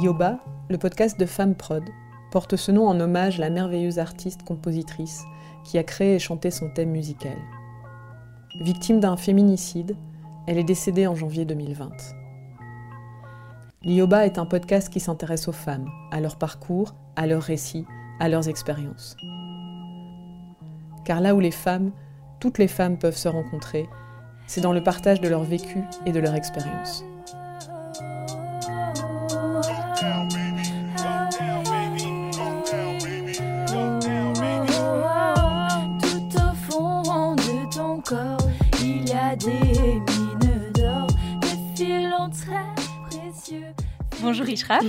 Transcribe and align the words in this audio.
Yoba, 0.00 0.38
le 0.70 0.78
podcast 0.78 1.18
de 1.18 1.26
Femme 1.26 1.54
Prod, 1.54 1.82
porte 2.30 2.56
ce 2.56 2.70
nom 2.70 2.86
en 2.86 3.00
hommage 3.00 3.38
à 3.38 3.42
la 3.42 3.50
merveilleuse 3.50 3.98
artiste-compositrice 3.98 5.24
qui 5.64 5.76
a 5.76 5.82
créé 5.82 6.14
et 6.14 6.18
chanté 6.18 6.50
son 6.50 6.70
thème 6.70 6.90
musical. 6.90 7.36
Victime 8.60 9.00
d'un 9.00 9.16
féminicide, 9.16 9.96
elle 10.46 10.58
est 10.58 10.64
décédée 10.64 11.06
en 11.06 11.14
janvier 11.14 11.44
2020. 11.44 11.90
L'Ioba 13.82 14.24
est 14.24 14.38
un 14.38 14.46
podcast 14.46 14.88
qui 14.88 15.00
s'intéresse 15.00 15.48
aux 15.48 15.52
femmes, 15.52 15.88
à 16.10 16.20
leur 16.20 16.36
parcours, 16.36 16.94
à 17.16 17.26
leurs 17.26 17.42
récits, 17.42 17.86
à 18.20 18.28
leurs 18.28 18.48
expériences. 18.48 19.16
Car 21.04 21.20
là 21.20 21.34
où 21.34 21.40
les 21.40 21.50
femmes, 21.50 21.92
toutes 22.40 22.58
les 22.58 22.68
femmes 22.68 22.98
peuvent 22.98 23.16
se 23.16 23.28
rencontrer, 23.28 23.88
c'est 24.46 24.60
dans 24.60 24.72
le 24.72 24.82
partage 24.82 25.20
de 25.20 25.28
leur 25.28 25.44
vécu 25.44 25.78
et 26.06 26.12
de 26.12 26.20
leur 26.20 26.34
expérience. 26.34 27.04
Bonjour 44.20 44.48
Ishraf. 44.48 44.84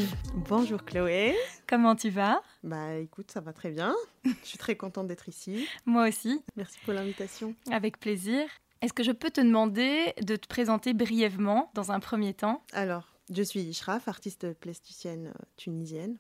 Bonjour 0.49 0.83
Chloé. 0.83 1.35
Comment 1.67 1.95
tu 1.95 2.09
vas? 2.09 2.41
Bah 2.63 2.95
écoute, 2.95 3.31
ça 3.31 3.39
va 3.39 3.53
très 3.53 3.71
bien. 3.71 3.95
Je 4.25 4.45
suis 4.47 4.57
très 4.57 4.75
contente 4.75 5.07
d'être 5.07 5.29
ici. 5.29 5.67
Moi 5.85 6.07
aussi. 6.07 6.43
Merci 6.55 6.77
pour 6.83 6.93
l'invitation. 6.93 7.55
Avec 7.71 7.99
plaisir. 7.99 8.47
Est-ce 8.81 8.93
que 8.93 9.03
je 9.03 9.11
peux 9.11 9.29
te 9.29 9.41
demander 9.41 10.13
de 10.21 10.35
te 10.35 10.47
présenter 10.47 10.93
brièvement 10.93 11.71
dans 11.73 11.91
un 11.91 11.99
premier 11.99 12.33
temps? 12.33 12.63
Alors, 12.71 13.15
je 13.29 13.43
suis 13.43 13.61
Ishraf, 13.61 14.07
artiste 14.07 14.53
plasticienne 14.53 15.27
euh, 15.27 15.45
tunisienne. 15.57 16.17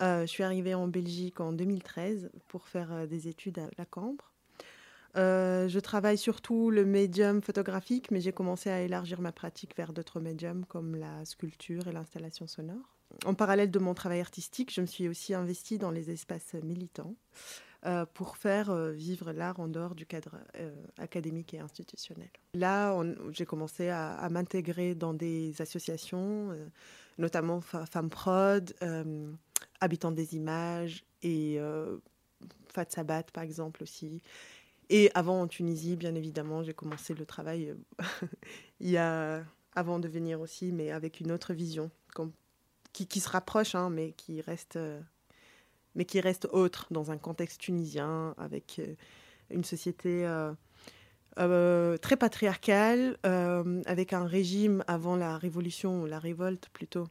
Euh, 0.00 0.22
je 0.22 0.26
suis 0.26 0.42
arrivée 0.42 0.74
en 0.74 0.88
Belgique 0.88 1.40
en 1.40 1.52
2013 1.52 2.30
pour 2.48 2.68
faire 2.68 2.92
euh, 2.92 3.06
des 3.06 3.28
études 3.28 3.58
à 3.58 3.68
la 3.78 3.84
Cambre. 3.84 4.32
Euh, 5.16 5.68
je 5.68 5.78
travaille 5.78 6.16
surtout 6.16 6.70
le 6.70 6.84
médium 6.86 7.42
photographique, 7.42 8.10
mais 8.10 8.20
j'ai 8.20 8.32
commencé 8.32 8.70
à 8.70 8.80
élargir 8.80 9.20
ma 9.20 9.32
pratique 9.32 9.76
vers 9.76 9.92
d'autres 9.92 10.20
médiums 10.20 10.64
comme 10.64 10.96
la 10.96 11.24
sculpture 11.24 11.86
et 11.86 11.92
l'installation 11.92 12.46
sonore. 12.46 12.96
En 13.24 13.34
parallèle 13.34 13.70
de 13.70 13.78
mon 13.78 13.94
travail 13.94 14.20
artistique, 14.20 14.72
je 14.72 14.80
me 14.80 14.86
suis 14.86 15.08
aussi 15.08 15.34
investie 15.34 15.78
dans 15.78 15.90
les 15.90 16.10
espaces 16.10 16.54
militants 16.62 17.14
euh, 17.84 18.06
pour 18.14 18.36
faire 18.36 18.70
euh, 18.70 18.92
vivre 18.92 19.32
l'art 19.32 19.60
en 19.60 19.68
dehors 19.68 19.94
du 19.94 20.06
cadre 20.06 20.36
académique 20.98 21.54
et 21.54 21.60
institutionnel. 21.60 22.30
Là, 22.54 22.96
j'ai 23.32 23.46
commencé 23.46 23.88
à, 23.88 24.28
m'intégrer 24.30 24.94
dans 24.94 25.14
des 25.14 25.60
associations, 25.60 26.56
notamment 27.18 27.60
Femmes 27.60 28.10
Prod, 28.10 28.74
Habitants 29.80 30.12
des 30.12 30.36
images 30.36 31.04
et 31.22 31.58
Fat 32.68 32.86
Sabat, 32.88 33.24
par 33.32 33.44
exemple 33.44 33.82
aussi. 33.82 34.22
Et 34.88 35.10
avant 35.14 35.40
en 35.40 35.46
Tunisie, 35.46 35.96
bien 35.96 36.14
évidemment, 36.14 36.62
j'ai 36.62 36.74
commencé 36.74 37.14
le 37.14 37.24
travail 37.24 37.70
euh, 37.70 37.76
il 38.80 38.90
y 38.90 38.96
a 38.96 39.42
avant 39.74 39.98
de 39.98 40.08
venir 40.08 40.40
aussi, 40.40 40.70
mais 40.72 40.90
avec 40.90 41.20
une 41.20 41.32
autre 41.32 41.54
vision 41.54 41.90
qui, 42.92 43.06
qui, 43.06 43.20
se 43.20 43.28
rapproche, 43.28 43.74
hein, 43.74 43.90
mais 43.90 44.12
qui 44.12 44.40
reste 44.40 44.76
euh, 44.76 45.00
mais 45.94 46.04
qui 46.04 46.20
reste 46.20 46.46
autre 46.52 46.86
dans 46.90 47.10
un 47.10 47.18
contexte 47.18 47.60
tunisien 47.60 48.34
avec 48.38 48.78
euh, 48.78 48.94
une 49.50 49.64
société 49.64 50.26
très 51.36 52.16
patriarcale, 52.16 53.18
avec 53.86 54.12
un 54.14 54.24
régime 54.24 54.82
avant 54.86 55.16
la 55.16 55.36
révolution, 55.36 56.06
la 56.06 56.18
révolte 56.18 56.70
plutôt, 56.70 57.08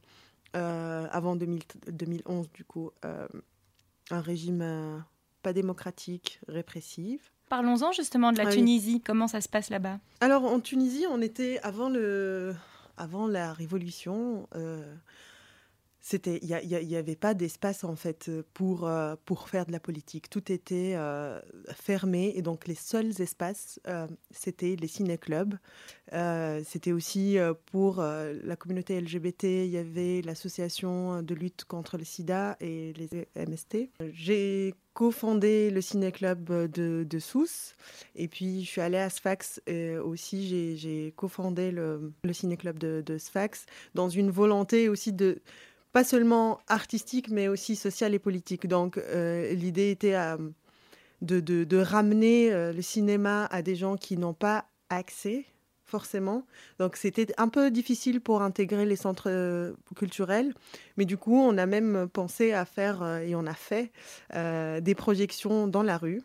avant 0.52 1.36
2011 1.36 2.50
du 2.50 2.64
coup, 2.64 2.90
un 3.02 4.20
régime 4.20 5.04
pas 5.42 5.52
démocratique, 5.52 6.40
répressif. 6.48 7.32
Parlons-en 7.48 7.92
justement 7.92 8.32
de 8.32 8.38
la 8.38 8.48
ah 8.48 8.52
Tunisie. 8.52 9.00
Comment 9.00 9.28
ça 9.28 9.40
se 9.40 9.48
passe 9.48 9.70
là-bas? 9.70 9.98
Alors 10.20 10.44
en 10.44 10.58
Tunisie, 10.60 11.04
on 11.10 11.20
était 11.20 11.60
avant 11.62 11.90
le, 11.90 12.54
avant 12.96 13.26
la 13.26 13.52
révolution. 13.52 14.48
Euh, 16.02 16.12
c'était 16.12 16.40
il 16.42 16.86
n'y 16.88 16.96
avait 16.96 17.16
pas 17.16 17.32
d'espace 17.32 17.84
en 17.84 17.94
fait 17.94 18.30
pour 18.54 18.86
euh, 18.86 19.14
pour 19.24 19.48
faire 19.48 19.66
de 19.66 19.72
la 19.72 19.80
politique. 19.80 20.28
Tout 20.28 20.50
était 20.50 20.94
euh, 20.96 21.40
fermé 21.74 22.32
et 22.34 22.42
donc 22.42 22.66
les 22.66 22.74
seuls 22.74 23.20
espaces 23.20 23.80
euh, 23.86 24.06
c'était 24.30 24.76
les 24.76 24.88
ciné-clubs. 24.88 25.54
C'était 26.64 26.92
aussi 26.92 27.38
pour 27.66 28.02
la 28.02 28.56
communauté 28.56 29.00
LGBT 29.00 29.44
il 29.44 29.70
y 29.70 29.78
avait 29.78 30.20
l'association 30.20 31.22
de 31.22 31.34
lutte 31.34 31.64
contre 31.64 31.96
le 31.96 32.04
sida 32.04 32.56
et 32.60 32.92
les 32.92 33.26
MST 33.34 33.88
j'ai 34.12 34.74
cofondé 34.92 35.70
le 35.70 35.80
ciné-club 35.80 36.70
de, 36.70 37.06
de 37.08 37.18
Sousse 37.18 37.74
et 38.14 38.28
puis 38.28 38.62
je 38.62 38.68
suis 38.68 38.82
allée 38.82 38.98
à 38.98 39.08
Sfax 39.08 39.62
et 39.66 39.96
aussi. 39.96 40.76
J'ai 40.76 41.12
cofondé 41.16 41.70
le, 41.70 42.12
le 42.24 42.32
ciné-club 42.34 42.76
de 42.78 43.18
Sfax 43.18 43.64
dans 43.94 44.10
une 44.10 44.30
volonté 44.30 44.90
aussi 44.90 45.14
de 45.14 45.40
pas 45.92 46.04
seulement 46.04 46.58
artistique, 46.68 47.28
mais 47.30 47.48
aussi 47.48 47.76
social 47.76 48.14
et 48.14 48.18
politique. 48.18 48.66
Donc 48.66 48.98
euh, 48.98 49.52
l'idée 49.52 49.90
était 49.90 50.14
euh, 50.14 50.36
de, 51.20 51.40
de, 51.40 51.76
ramener 51.78 52.52
euh, 52.52 52.72
le 52.72 52.82
cinéma 52.82 53.46
à 53.46 53.62
des 53.62 53.76
gens 53.76 53.96
qui 53.96 54.16
n'ont 54.16 54.34
pas 54.34 54.64
accès 54.88 55.44
forcément. 55.84 56.46
Donc 56.78 56.96
c'était 56.96 57.26
un 57.36 57.48
peu 57.48 57.70
difficile 57.70 58.22
pour 58.22 58.40
intégrer 58.40 58.86
les 58.86 58.96
centres 58.96 59.74
culturels, 59.94 60.54
mais 60.96 61.04
du 61.04 61.18
coup 61.18 61.36
on 61.36 61.58
a 61.58 61.66
même 61.66 62.08
pensé 62.10 62.52
à 62.54 62.64
faire, 62.64 63.04
et 63.18 63.34
on 63.34 63.46
a 63.46 63.52
fait, 63.52 63.92
des 64.32 64.94
projections 64.94 65.66
dans 65.66 65.82
la 65.82 65.98
rue 65.98 66.22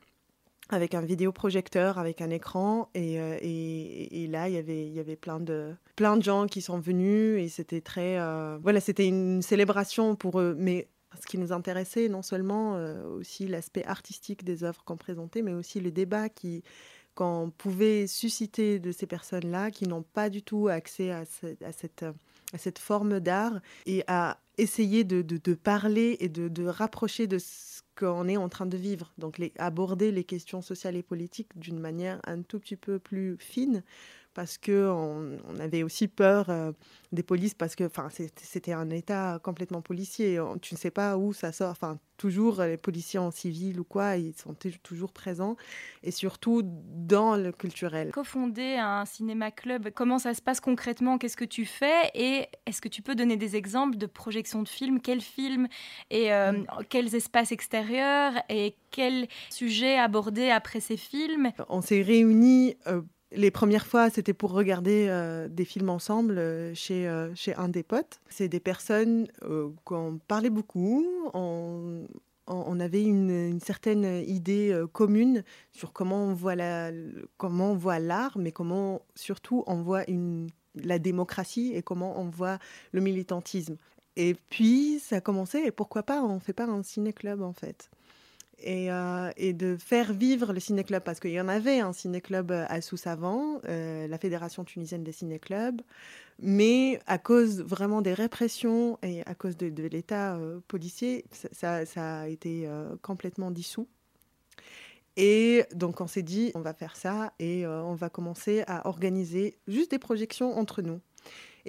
avec 0.70 0.94
un 0.94 1.02
vidéoprojecteur, 1.02 1.98
avec 1.98 2.22
un 2.22 2.30
écran. 2.30 2.90
Et, 2.94 3.20
euh, 3.20 3.38
et, 3.42 4.24
et, 4.24 4.28
là, 4.28 4.50
il 4.50 4.56
y 4.56 4.58
avait, 4.58 4.86
il 4.88 4.94
y 4.94 5.00
avait 5.00 5.16
plein, 5.16 5.40
de, 5.40 5.74
plein 5.96 6.18
de 6.18 6.24
gens 6.24 6.48
qui 6.48 6.62
sont 6.62 6.80
venus 6.80 7.42
et 7.42 7.48
c'était 7.50 7.82
très... 7.82 8.20
Euh, 8.20 8.58
voilà, 8.62 8.80
c'était 8.80 9.08
une 9.08 9.42
célébration 9.42 10.16
pour 10.16 10.40
eux. 10.40 10.56
Mais 10.58 10.88
ce 11.20 11.26
qui 11.26 11.38
nous 11.38 11.52
intéressait, 11.52 12.10
non 12.10 12.22
seulement 12.22 12.76
euh, 12.76 13.08
aussi 13.08 13.48
l'aspect 13.48 13.86
artistique 13.86 14.44
des 14.44 14.64
œuvres 14.64 14.84
qu'on 14.84 14.98
présentait, 14.98 15.42
mais 15.42 15.54
aussi 15.54 15.80
le 15.80 15.92
débat 15.92 16.30
qui 16.30 16.64
qu'on 17.16 17.52
pouvait 17.58 18.06
susciter 18.06 18.78
de 18.78 18.92
ces 18.92 19.08
personnes-là 19.08 19.72
qui 19.72 19.88
n'ont 19.88 20.04
pas 20.04 20.30
du 20.30 20.44
tout 20.44 20.68
accès 20.68 21.10
à, 21.10 21.22
à 21.66 21.72
cette, 21.72 22.06
à 22.54 22.58
cette 22.60 22.78
forme 22.78 23.20
d'art 23.20 23.60
et 23.88 24.04
à 24.06 24.40
essayer 24.60 25.04
de, 25.04 25.24
de, 25.24 25.38
de 25.38 25.54
parler 25.56 26.18
et 26.20 26.30
de, 26.30 26.48
de 26.48 26.66
rapprocher 26.68 27.26
de 27.26 27.40
ce 27.40 27.82
qu'on 27.98 28.28
est 28.28 28.38
en 28.38 28.50
train 28.50 28.66
de 28.66 28.78
vivre. 28.78 29.12
Donc 29.18 29.38
les, 29.38 29.52
aborder 29.58 30.12
les 30.12 30.24
questions 30.24 30.62
sociales 30.62 30.96
et 30.96 31.04
politiques 31.04 31.58
d'une 31.58 31.80
manière 31.80 32.20
un 32.26 32.42
tout 32.42 32.60
petit 32.60 32.76
peu 32.76 33.00
plus 33.00 33.38
fine 33.40 33.84
parce 34.38 34.60
qu'on 34.60 35.40
on 35.48 35.60
avait 35.60 35.82
aussi 35.82 36.08
peur 36.08 36.52
euh, 36.52 36.72
des 37.12 37.24
polices 37.24 37.56
parce 37.56 37.76
que 37.76 37.90
c'était 38.36 38.72
un 38.72 38.92
état 38.92 39.40
complètement 39.42 39.82
policier. 39.82 40.40
Tu 40.62 40.76
ne 40.76 40.78
sais 40.78 40.92
pas 40.92 41.18
où 41.18 41.34
ça 41.34 41.52
sort. 41.52 41.72
Enfin, 41.72 41.98
toujours 42.18 42.62
les 42.62 42.78
policiers 42.78 43.18
en 43.18 43.32
civil 43.32 43.80
ou 43.80 43.84
quoi, 43.84 44.16
ils 44.18 44.36
sont 44.36 44.56
toujours 44.84 45.12
présents 45.12 45.56
et 46.04 46.12
surtout 46.12 46.62
dans 46.64 47.36
le 47.36 47.52
culturel. 47.52 48.12
Cofonder 48.12 48.76
un 48.76 49.06
cinéma 49.06 49.50
club, 49.50 49.90
comment 49.90 50.20
ça 50.20 50.36
se 50.36 50.42
passe 50.44 50.60
concrètement? 50.60 51.18
Qu'est-ce 51.18 51.38
que 51.38 51.44
tu 51.44 51.66
fais? 51.66 52.12
Et 52.14 52.46
est-ce 52.68 52.80
que 52.80 52.90
tu 52.90 53.02
peux 53.02 53.16
donner 53.16 53.38
des 53.38 53.56
exemples 53.56 53.98
de 53.98 54.06
projections 54.06 54.62
de 54.62 54.70
films? 54.70 55.02
Quels 55.02 55.22
films 55.22 55.68
et 56.12 56.32
euh, 56.32 56.52
mm. 56.52 56.66
quels 56.90 57.16
espaces 57.16 57.52
extérieurs 57.52 58.34
et 58.50 58.76
quels 58.92 59.28
sujets 59.50 59.98
abordés 59.98 60.52
après 60.52 60.80
ces 60.80 60.98
films? 60.98 61.52
On 61.70 61.82
s'est 61.82 62.04
réunis. 62.04 62.76
Euh, 62.86 63.02
les 63.32 63.52
premières 63.52 63.86
fois, 63.86 64.10
c'était 64.10 64.34
pour 64.34 64.52
regarder 64.52 65.08
euh, 65.10 65.48
des 65.50 65.66
films 65.66 65.90
ensemble 65.90 66.38
euh, 66.38 66.74
chez, 66.74 67.08
euh, 67.08 67.34
chez 67.36 67.54
un 67.56 67.68
des 67.68 67.84
potes. 67.84 68.22
C'est 68.30 68.48
des 68.48 68.60
personnes 68.60 69.28
qu'on 69.84 70.20
parlait 70.28 70.50
beaucoup. 70.50 71.06
On, 71.34 72.80
avait 72.80 73.04
une, 73.04 73.60
certaine 73.60 74.06
idée 74.28 74.74
commune 74.94 75.44
sur 75.74 75.92
comment 75.92 76.24
on 76.24 76.34
voit 76.34 76.56
la, 76.56 76.92
comment 77.38 77.78
l'art, 78.00 78.38
mais 78.38 78.52
comment 78.52 79.02
surtout 79.16 79.64
on 79.68 79.82
voit 79.82 80.04
la 80.76 81.00
démocratie 81.00 81.74
et 81.74 81.82
comment 81.82 82.22
on 82.22 82.30
voit 82.30 82.60
le 82.94 83.02
militantisme. 83.02 83.76
Et 84.16 84.36
puis 84.50 85.00
ça 85.00 85.18
a 85.18 85.22
commencé, 85.22 85.60
et 85.60 85.72
pourquoi 85.72 86.04
pas, 86.04 86.22
on 86.22 86.36
ne 86.36 86.40
fait 86.40 86.54
pas 86.54 86.66
un 86.66 86.84
ciné-club 86.84 87.42
en 87.42 87.54
fait. 87.54 87.90
Euh, 88.66 89.32
et, 89.38 89.54
de 89.54 89.78
faire 89.78 90.14
vivre 90.14 90.52
le 90.52 90.60
ciné-club, 90.60 91.04
parce 91.04 91.20
qu'il 91.20 91.32
y 91.32 91.40
en 91.40 91.48
avait 91.48 91.80
un 91.80 91.94
ciné-club 91.94 92.52
à 92.52 92.82
Sousse 92.82 93.06
avant, 93.06 93.62
euh, 93.70 94.08
la 94.08 94.18
Fédération 94.18 94.64
tunisienne 94.64 95.04
des 95.04 95.12
ciné-clubs, 95.12 95.82
mais 96.40 97.00
à 97.06 97.20
cause 97.20 97.62
vraiment 97.62 98.02
des 98.02 98.14
répressions 98.14 98.98
et 99.04 99.22
à 99.26 99.36
cause 99.36 99.58
de, 99.58 99.88
l'État 99.88 100.36
euh, 100.36 100.60
policier, 100.68 101.26
ça, 101.32 101.84
a 101.96 102.28
été 102.28 102.68
complètement 103.04 103.52
dissous. 103.52 103.88
Et 105.18 105.66
donc 105.74 106.00
on 106.00 106.08
s'est 106.08 106.22
dit, 106.22 106.52
on 106.54 106.62
va 106.62 106.76
faire 106.76 106.96
ça 106.96 107.34
et 107.40 107.66
euh, 107.66 107.82
on 107.82 107.96
va 107.96 108.08
commencer 108.08 108.64
à 108.68 108.88
organiser 108.88 109.58
juste 109.68 109.90
des 109.90 109.98
projections 109.98 110.58
entre 110.58 110.84
nous. 110.84 111.02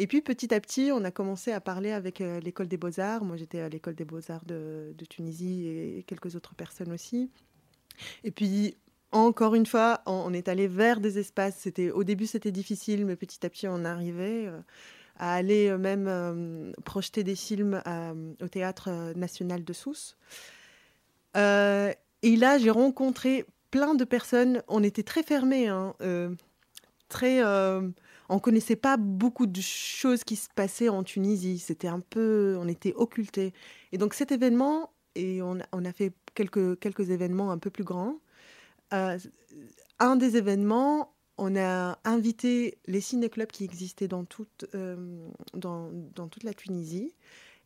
Et 0.00 0.06
puis 0.06 0.22
petit 0.22 0.54
à 0.54 0.60
petit, 0.60 0.90
on 0.92 1.02
a 1.02 1.10
commencé 1.10 1.50
à 1.50 1.60
parler 1.60 1.90
avec 1.90 2.20
euh, 2.20 2.38
l'école 2.40 2.68
des 2.68 2.76
beaux-arts. 2.76 3.24
Moi, 3.24 3.36
j'étais 3.36 3.60
à 3.60 3.68
l'école 3.68 3.96
des 3.96 4.04
beaux-arts 4.04 4.44
de, 4.44 4.94
Tunisie 5.10 5.66
et 5.66 6.04
quelques 6.06 6.36
autres 6.36 6.54
personnes 6.54 6.92
aussi. 6.92 7.30
Et 8.22 8.30
puis, 8.30 8.76
encore 9.10 9.56
une 9.56 9.66
fois, 9.66 10.00
on, 10.06 10.32
est 10.32 10.46
allé 10.48 10.68
vers 10.68 11.00
des 11.00 11.18
espaces. 11.18 11.68
Au 11.92 12.04
début, 12.04 12.26
c'était 12.26 12.52
difficile, 12.52 13.06
mais 13.06 13.16
petit 13.16 13.44
à 13.44 13.50
petit, 13.50 13.66
on 13.66 13.84
arrivait 13.84 14.46
euh, 14.46 14.60
à 15.16 15.34
aller 15.34 15.76
même 15.76 16.72
projeter 16.84 17.24
des 17.24 17.34
films 17.34 17.82
au 18.40 18.46
théâtre 18.46 19.12
national 19.16 19.64
de 19.64 19.72
Sousse. 19.72 20.16
Et 22.22 22.36
là, 22.36 22.58
j'ai 22.58 22.70
rencontré 22.70 23.44
plein 23.70 23.94
de 23.94 24.04
personnes. 24.04 24.62
On 24.68 24.82
était 24.82 25.02
très 25.02 25.22
fermés, 25.22 25.68
hein, 25.68 25.94
euh, 26.02 26.30
très. 27.08 27.42
Euh, 28.30 28.34
on 28.34 28.38
connaissait 28.38 28.76
pas 28.76 28.96
beaucoup 28.96 29.46
de 29.46 29.60
choses 29.60 30.24
qui 30.24 30.36
se 30.36 30.48
passaient 30.54 30.88
en 30.88 31.02
Tunisie. 31.02 31.58
C'était 31.58 31.88
un 31.88 32.00
peu, 32.00 32.56
on 32.60 32.68
était 32.68 32.94
occultés. 32.94 33.52
Et 33.92 33.98
donc 33.98 34.14
cet 34.14 34.32
événement, 34.32 34.92
et 35.14 35.42
on, 35.42 35.58
a 35.58 35.92
fait 35.92 36.12
quelques 36.34 36.78
quelques 36.78 37.10
événements 37.10 37.50
un 37.50 37.58
peu 37.58 37.70
plus 37.70 37.84
grands. 37.84 38.20
Euh, 38.92 39.18
un 39.98 40.16
des 40.16 40.36
événements, 40.36 41.14
on 41.38 41.56
a 41.56 41.98
invité 42.04 42.78
les 42.86 43.00
ciné-clubs 43.00 43.50
qui 43.50 43.64
existaient 43.64 44.08
dans 44.08 44.24
toute, 44.24 44.66
dans, 45.54 45.90
dans, 45.92 46.28
toute 46.28 46.44
la 46.44 46.54
Tunisie 46.54 47.14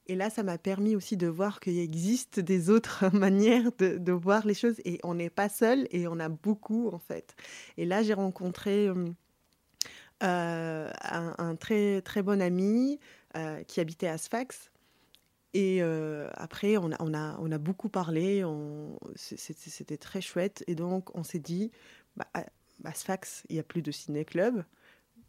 et 0.06 0.16
là, 0.16 0.30
ça 0.30 0.42
m'a 0.42 0.58
permis 0.58 0.96
aussi 0.96 1.16
de 1.16 1.28
voir 1.28 1.60
qu'il 1.60 1.78
existe 1.78 2.40
des 2.40 2.70
autres 2.70 3.04
manières 3.14 3.70
de, 3.78 4.12
voir 4.12 4.46
les 4.46 4.54
choses 4.54 4.80
et 4.84 4.98
on 5.04 5.14
n'est 5.14 5.30
pas 5.30 5.48
seul 5.48 5.86
et 5.90 6.06
on 6.08 6.18
a 6.18 6.28
beaucoup 6.28 6.88
en 6.88 6.98
fait. 6.98 7.34
Et 7.76 7.84
là, 7.84 8.02
j'ai 8.02 8.14
rencontré 8.14 8.88
euh, 8.88 9.06
euh, 10.22 10.90
un, 11.02 11.56
très 11.56 12.02
très 12.02 12.22
bon 12.22 12.40
ami 12.40 12.98
euh, 13.36 13.62
qui 13.64 13.80
habitait 13.80 14.08
à 14.08 14.18
Sfax. 14.18 14.70
Et 15.54 15.82
après, 16.34 16.78
on 16.78 16.92
a, 16.92 16.96
on, 17.00 17.12
a, 17.12 17.36
on 17.38 17.58
beaucoup 17.58 17.90
parlé, 17.90 18.42
c'était 19.16 19.98
très 19.98 20.22
chouette. 20.22 20.64
Et 20.66 20.74
donc, 20.74 21.14
on 21.14 21.22
s'est 21.24 21.40
dit, 21.40 21.70
bah, 22.16 22.26
à 22.84 22.94
Sfax, 22.94 23.44
il 23.50 23.56
n'y 23.56 23.60
a 23.60 23.62
plus 23.62 23.82
de 23.82 23.90
ciné-club. 23.90 24.64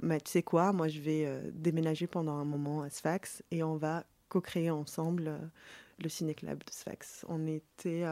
Mais 0.02 0.22
tu 0.22 0.32
sais 0.32 0.42
quoi, 0.42 0.72
moi, 0.72 0.88
je 0.88 1.02
vais 1.02 1.42
déménager 1.52 2.08
pendant 2.08 2.38
un 2.38 2.46
moment 2.46 2.84
à 2.84 2.90
Sfax 2.90 3.44
et 3.52 3.64
on 3.64 3.76
va 3.76 4.06
co-créé 4.34 4.72
ensemble 4.72 5.28
euh, 5.28 5.38
le 6.00 6.10
Ciné-Club 6.10 6.58
de 6.60 6.72
Sfax. 6.72 7.24
On 7.30 7.46
était 7.46 8.04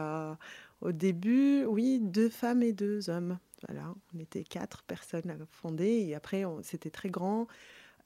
au 0.80 0.92
début, 0.92 1.64
oui, 1.64 1.98
deux 2.00 2.28
femmes 2.28 2.62
et 2.62 2.72
deux 2.72 3.10
hommes. 3.10 3.38
Voilà, 3.68 3.94
on 4.14 4.18
était 4.18 4.44
quatre 4.44 4.82
personnes 4.82 5.30
à 5.30 5.34
fonder 5.50 6.04
et 6.08 6.14
après 6.14 6.44
c'était 6.62 6.90
très 6.90 7.10
grand. 7.10 7.46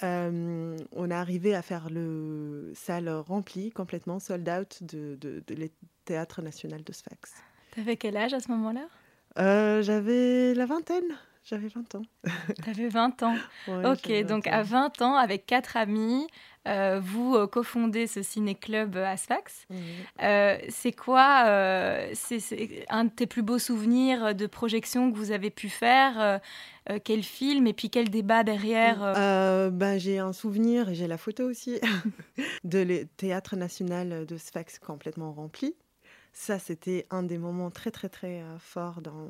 Euh, 0.03 0.76
on 0.93 1.11
a 1.11 1.17
arrivé 1.17 1.55
à 1.55 1.62
faire 1.62 1.88
le 1.91 2.73
salle 2.75 3.08
remplie, 3.08 3.70
complètement 3.70 4.19
sold 4.19 4.49
out 4.49 4.82
de, 4.82 5.17
de, 5.20 5.43
de 5.47 5.70
théâtre 6.05 6.43
national 6.43 6.85
de 6.85 6.93
Sfax. 6.93 7.35
T'avais 7.75 7.97
quel 7.97 8.17
âge 8.17 8.35
à 8.35 8.41
ce 8.41 8.50
moment-là? 8.50 8.88
Euh, 9.38 9.82
J'avais 9.82 10.55
la 10.55 10.67
vingtaine. 10.67 11.17
J'avais 11.48 11.69
20 11.69 11.94
ans. 11.94 12.02
T'avais 12.64 12.88
20 12.88 13.22
ans. 13.22 13.37
ok, 13.69 14.25
donc 14.25 14.48
à 14.48 14.64
20 14.64 15.00
ans, 15.02 15.14
avec 15.14 15.46
quatre 15.46 15.76
amis, 15.76 16.26
euh, 16.66 17.00
vous 17.00 17.37
euh, 17.37 17.46
cofondez 17.46 18.08
ce 18.08 18.20
ciné-club 18.20 18.96
à 18.96 19.16
Sfax. 19.16 19.69
Euh, 20.22 20.58
c'est 20.69 20.90
quoi 20.90 21.44
c'est, 22.14 22.84
un 22.88 23.04
de 23.04 23.10
tes 23.10 23.26
plus 23.26 23.43
beaux 23.43 23.60
souvenirs 23.60 24.34
de 24.34 24.46
projection 24.46 25.12
que 25.12 25.16
vous 25.16 25.31
avez 25.31 25.50
pu 25.50 25.69
faire 25.69 26.40
Quel 27.04 27.22
film 27.22 27.69
et 27.69 27.72
puis 27.72 27.90
quel 27.90 28.10
débat 28.10 28.42
derrière 28.42 28.99
ben, 29.70 29.99
J'ai 29.99 30.19
un 30.19 30.32
souvenir, 30.32 30.88
et 30.88 30.94
j'ai 30.96 31.06
la 31.06 31.19
photo 31.19 31.44
aussi, 31.44 31.78
de 32.64 32.81
le 32.81 33.04
Théâtre 33.06 33.54
national 33.54 34.26
de 34.26 34.37
Sfax 34.37 34.81
complètement 34.81 35.32
rempli. 35.32 35.76
Ça, 36.38 36.59
c'était 36.59 37.06
un 37.09 37.23
des 37.23 37.38
moments 37.38 37.71
très, 37.71 37.91
très, 37.91 38.11
très 38.11 38.43
euh, 38.43 38.59
forts 38.59 39.00
dans, 39.00 39.27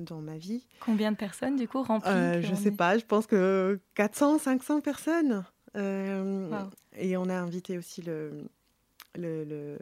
dans, 0.00 0.20
ma 0.20 0.36
vie. 0.36 0.66
Combien 0.80 1.12
de 1.12 1.16
personnes, 1.16 1.54
du 1.54 1.68
coup, 1.68 1.84
remplies 1.84 2.10
euh, 2.10 2.42
Je 2.42 2.50
ne 2.50 2.56
sais 2.56 2.72
pas, 2.72 2.98
je 2.98 3.04
pense 3.04 3.28
que 3.28 3.78
400, 3.94 4.38
500 4.40 4.80
personnes. 4.80 5.44
Euh, 5.76 6.50
et 6.96 7.16
on 7.16 7.28
a 7.28 7.34
invité 7.34 7.78
aussi 7.78 8.02
le, 8.02 8.42
le, 9.14 9.78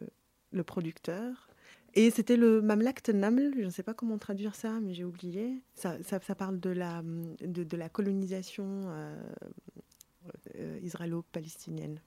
le, 0.52 0.62
producteur. 0.62 1.48
Et 1.94 2.10
c'était 2.10 2.36
le 2.36 2.60
Mamlakt 2.60 3.08
Naml, 3.08 3.54
je 3.56 3.64
ne 3.64 3.70
sais 3.70 3.82
pas 3.82 3.94
comment 3.94 4.18
traduire 4.18 4.54
ça, 4.54 4.80
mais 4.82 4.92
j'ai 4.92 5.04
oublié. 5.04 5.62
Ça, 5.72 5.96
ça, 6.02 6.20
ça, 6.20 6.34
parle 6.34 6.60
de 6.60 6.70
la, 6.70 7.00
de, 7.40 7.64
de 7.64 7.76
la 7.78 7.88
colonisation 7.88 8.92
israélo-palestinienne. 10.82 12.00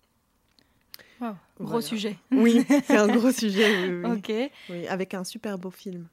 Gros 1.60 1.81
sujet. 1.81 2.18
Oui, 2.31 2.66
c'est 2.86 2.98
un 2.98 3.07
gros 3.07 3.31
sujet. 3.31 4.04
ok. 4.04 4.31
Oui, 4.69 4.88
avec 4.88 5.13
un 5.13 5.24
super 5.24 5.57
beau 5.57 5.72
film. 5.72 6.07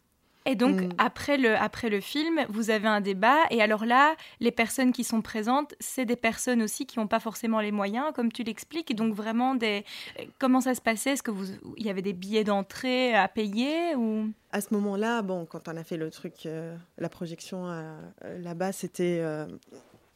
Et 0.47 0.55
donc, 0.55 0.81
mm. 0.81 0.89
après, 0.99 1.37
le, 1.37 1.55
après 1.55 1.91
le 1.91 2.01
film, 2.01 2.41
vous 2.49 2.71
avez 2.71 2.89
un 2.89 3.01
débat. 3.01 3.39
Et 3.51 3.61
alors 3.61 3.85
là, 3.85 4.15
les 4.41 4.51
personnes 4.51 4.93
qui 4.93 5.05
sont 5.05 5.21
présentes, 5.21 5.75
c'est 5.81 6.07
des 6.07 6.17
personnes 6.17 6.63
aussi 6.63 6.87
qui 6.87 6.99
n'ont 6.99 7.07
pas 7.07 7.21
forcément 7.21 7.61
les 7.61 7.73
moyens, 7.73 8.07
comme 8.15 8.33
tu 8.33 8.43
l'expliques. 8.43 8.95
Donc, 8.95 9.15
vraiment, 9.15 9.55
des... 9.55 9.85
comment 10.39 10.61
ça 10.61 10.75
se 10.75 10.81
passait? 10.81 11.11
Est-ce 11.11 11.23
qu'il 11.23 11.85
y 11.85 11.91
avait 11.91 12.03
des 12.03 12.15
billets 12.15 12.45
d'entrée 12.45 13.15
à 13.15 13.29
payer 13.29 13.95
ou... 13.97 14.31
À 14.53 14.61
ce 14.61 14.73
moment-là, 14.75 15.23
bon, 15.23 15.45
quand 15.45 15.69
on 15.69 15.77
a 15.77 15.85
fait 15.85 15.99
le 15.99 16.11
truc, 16.11 16.47
euh, 16.47 16.75
la 16.99 17.09
projection 17.09 17.69
euh, 17.69 18.01
là-bas, 18.41 18.73
c'était, 18.73 19.21
euh, 19.21 19.47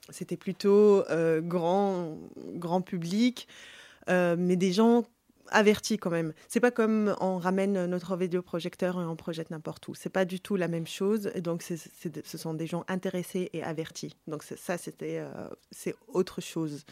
c'était 0.08 0.38
plutôt 0.38 1.05
grand, 1.43 2.16
grand 2.55 2.81
public. 2.81 3.46
Euh, 4.10 4.36
mais 4.38 4.56
des 4.56 4.72
gens 4.72 5.04
avertis 5.50 5.98
quand 5.98 6.10
même. 6.10 6.32
C'est 6.48 6.60
pas 6.60 6.70
comme 6.70 7.14
on 7.20 7.38
ramène 7.38 7.86
notre 7.86 8.16
vidéoprojecteur 8.16 9.00
et 9.00 9.04
on 9.04 9.16
projette 9.16 9.50
n'importe 9.50 9.88
où. 9.88 9.94
C'est 9.94 10.10
pas 10.10 10.24
du 10.24 10.40
tout 10.40 10.56
la 10.56 10.68
même 10.68 10.86
chose. 10.86 11.30
Donc, 11.36 11.62
ce 11.62 12.38
sont 12.38 12.54
des 12.54 12.66
gens 12.66 12.84
intéressés 12.88 13.50
et 13.52 13.62
avertis. 13.62 14.16
Donc, 14.26 14.42
ça, 14.42 14.78
c'était, 14.78 15.18
euh, 15.18 15.48
c'est 15.70 15.94
autre 16.08 16.40
chose 16.40 16.84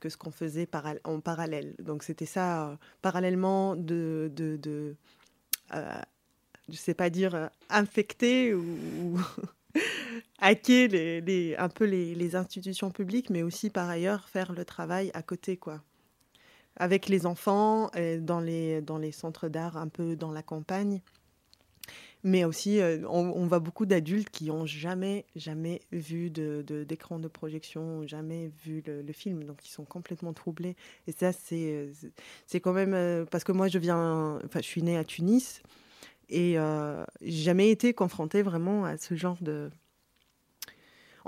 que 0.00 0.08
ce 0.08 0.16
qu'on 0.16 0.30
faisait 0.30 0.68
en 1.04 1.20
parallèle. 1.20 1.74
Donc, 1.78 2.02
c'était 2.02 2.26
ça, 2.26 2.70
euh, 2.70 2.76
parallèlement 3.02 3.76
de, 3.76 4.30
de, 4.34 4.56
de 4.56 4.96
je 6.68 6.76
sais 6.76 6.94
pas 6.94 7.10
dire, 7.10 7.50
infecter 7.68 8.54
ou, 8.54 9.20
hacker 10.40 10.88
les, 10.88 11.54
un 11.58 11.68
peu 11.68 11.84
les, 11.84 12.14
les 12.14 12.34
institutions 12.34 12.90
publiques, 12.90 13.30
mais 13.30 13.42
aussi 13.42 13.70
par 13.70 13.88
ailleurs 13.88 14.28
faire 14.28 14.52
le 14.52 14.64
travail 14.64 15.10
à 15.14 15.22
côté, 15.22 15.56
quoi 15.56 15.80
avec 16.80 17.08
les 17.08 17.26
enfants 17.26 17.90
dans 18.20 18.40
les, 18.40 18.80
dans 18.80 18.98
les 18.98 19.12
centres 19.12 19.48
d'art 19.48 19.76
un 19.76 19.88
peu 19.88 20.16
dans 20.16 20.32
la 20.32 20.42
campagne. 20.42 21.00
Mais 22.22 22.44
aussi, 22.44 22.80
euh, 22.80 22.98
on, 23.08 23.46
voit 23.46 23.60
beaucoup 23.60 23.86
d'adultes 23.86 24.28
qui 24.28 24.46
n'ont 24.46 24.66
jamais, 24.66 25.24
jamais 25.36 25.80
vu 25.90 26.28
d'écran 26.30 27.18
de, 27.18 27.28
projection, 27.28 28.06
jamais 28.06 28.50
vu 28.64 28.82
le, 28.86 29.12
film, 29.12 29.44
donc 29.44 29.64
ils 29.64 29.70
sont 29.70 29.84
complètement 29.84 30.34
troublés. 30.34 30.76
Et 31.06 31.12
ça, 31.12 31.32
c'est 31.32 31.88
c'est 32.46 32.60
quand 32.60 32.72
même... 32.72 32.92
Euh, 32.92 33.24
parce 33.24 33.44
que 33.44 33.52
moi, 33.52 33.68
je 33.68 33.78
viens... 33.78 34.38
Enfin, 34.44 34.60
je 34.60 34.66
suis 34.66 34.82
née 34.82 34.98
à 34.98 35.04
Tunis 35.04 35.62
et 36.28 36.58
euh, 36.58 37.04
jamais 37.22 37.70
été 37.70 37.94
confrontée 37.94 38.42
vraiment 38.42 38.84
à 38.84 38.98
ce 38.98 39.14
genre 39.14 39.38
de, 39.40 39.70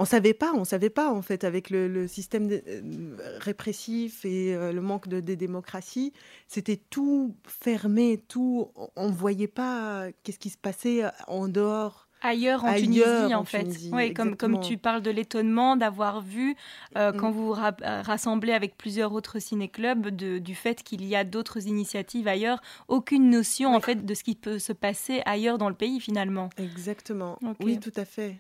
on 0.03 0.05
savait 0.05 0.35
pas, 0.35 0.53
on 0.53 0.65
savait 0.65 0.91
pas 0.91 1.13
en 1.13 1.23
fait 1.23 1.45
avec 1.45 1.71
le, 1.71 2.09
système 2.09 2.49
euh, 2.51 3.17
répressif 3.39 4.25
et 4.25 4.53
euh, 4.53 4.73
le 4.73 4.81
manque 4.81 5.07
de, 5.07 5.21
démocratie, 5.21 6.13
c'était 6.49 6.81
tout 6.91 7.37
fermé, 7.47 8.21
tout, 8.27 8.73
on 8.97 9.11
voyait 9.11 9.47
pas 9.47 10.07
qu'est-ce 10.25 10.41
qui 10.41 10.51
se 10.51 10.59
passait 10.59 11.05
en 11.29 11.47
dehors. 11.47 12.09
Ailleurs 12.21 12.65
en 12.65 12.75
Tunisie, 12.75 13.35
en, 13.35 13.45
fait. 13.45 13.67
oui, 13.93 14.13
comme, 14.15 14.37
comme 14.37 14.61
tu 14.61 14.77
parles 14.77 15.03
de 15.03 15.11
l'étonnement 15.11 15.77
d'avoir 15.77 16.21
vu, 16.21 16.57
euh, 16.97 17.13
mm. 17.13 17.17
quand 17.17 17.31
vous 17.31 17.55
vous 17.55 17.61
rassemblez 17.81 18.53
avec 18.53 18.77
plusieurs 18.77 19.13
autres 19.13 19.41
ciné-clubs, 19.41 20.09
du 20.09 20.55
fait 20.55 20.83
qu'il 20.83 21.05
y 21.05 21.17
a 21.17 21.25
d'autres 21.25 21.67
initiatives 21.67 22.27
ailleurs, 22.29 22.61
aucune 22.89 23.31
notion 23.31 23.75
en 23.75 23.81
fait 23.81 24.05
de 24.05 24.15
ce 24.15 24.23
qui 24.25 24.35
peut 24.35 24.59
se 24.59 24.73
passer 24.73 25.23
ailleurs 25.27 25.59
dans 25.59 25.69
le 25.69 25.75
pays 25.75 26.01
finalement. 26.01 26.51
Exactement. 26.59 27.39
Oui, 27.61 27.79
tout 27.81 27.93
à 27.97 28.05
fait. 28.05 28.37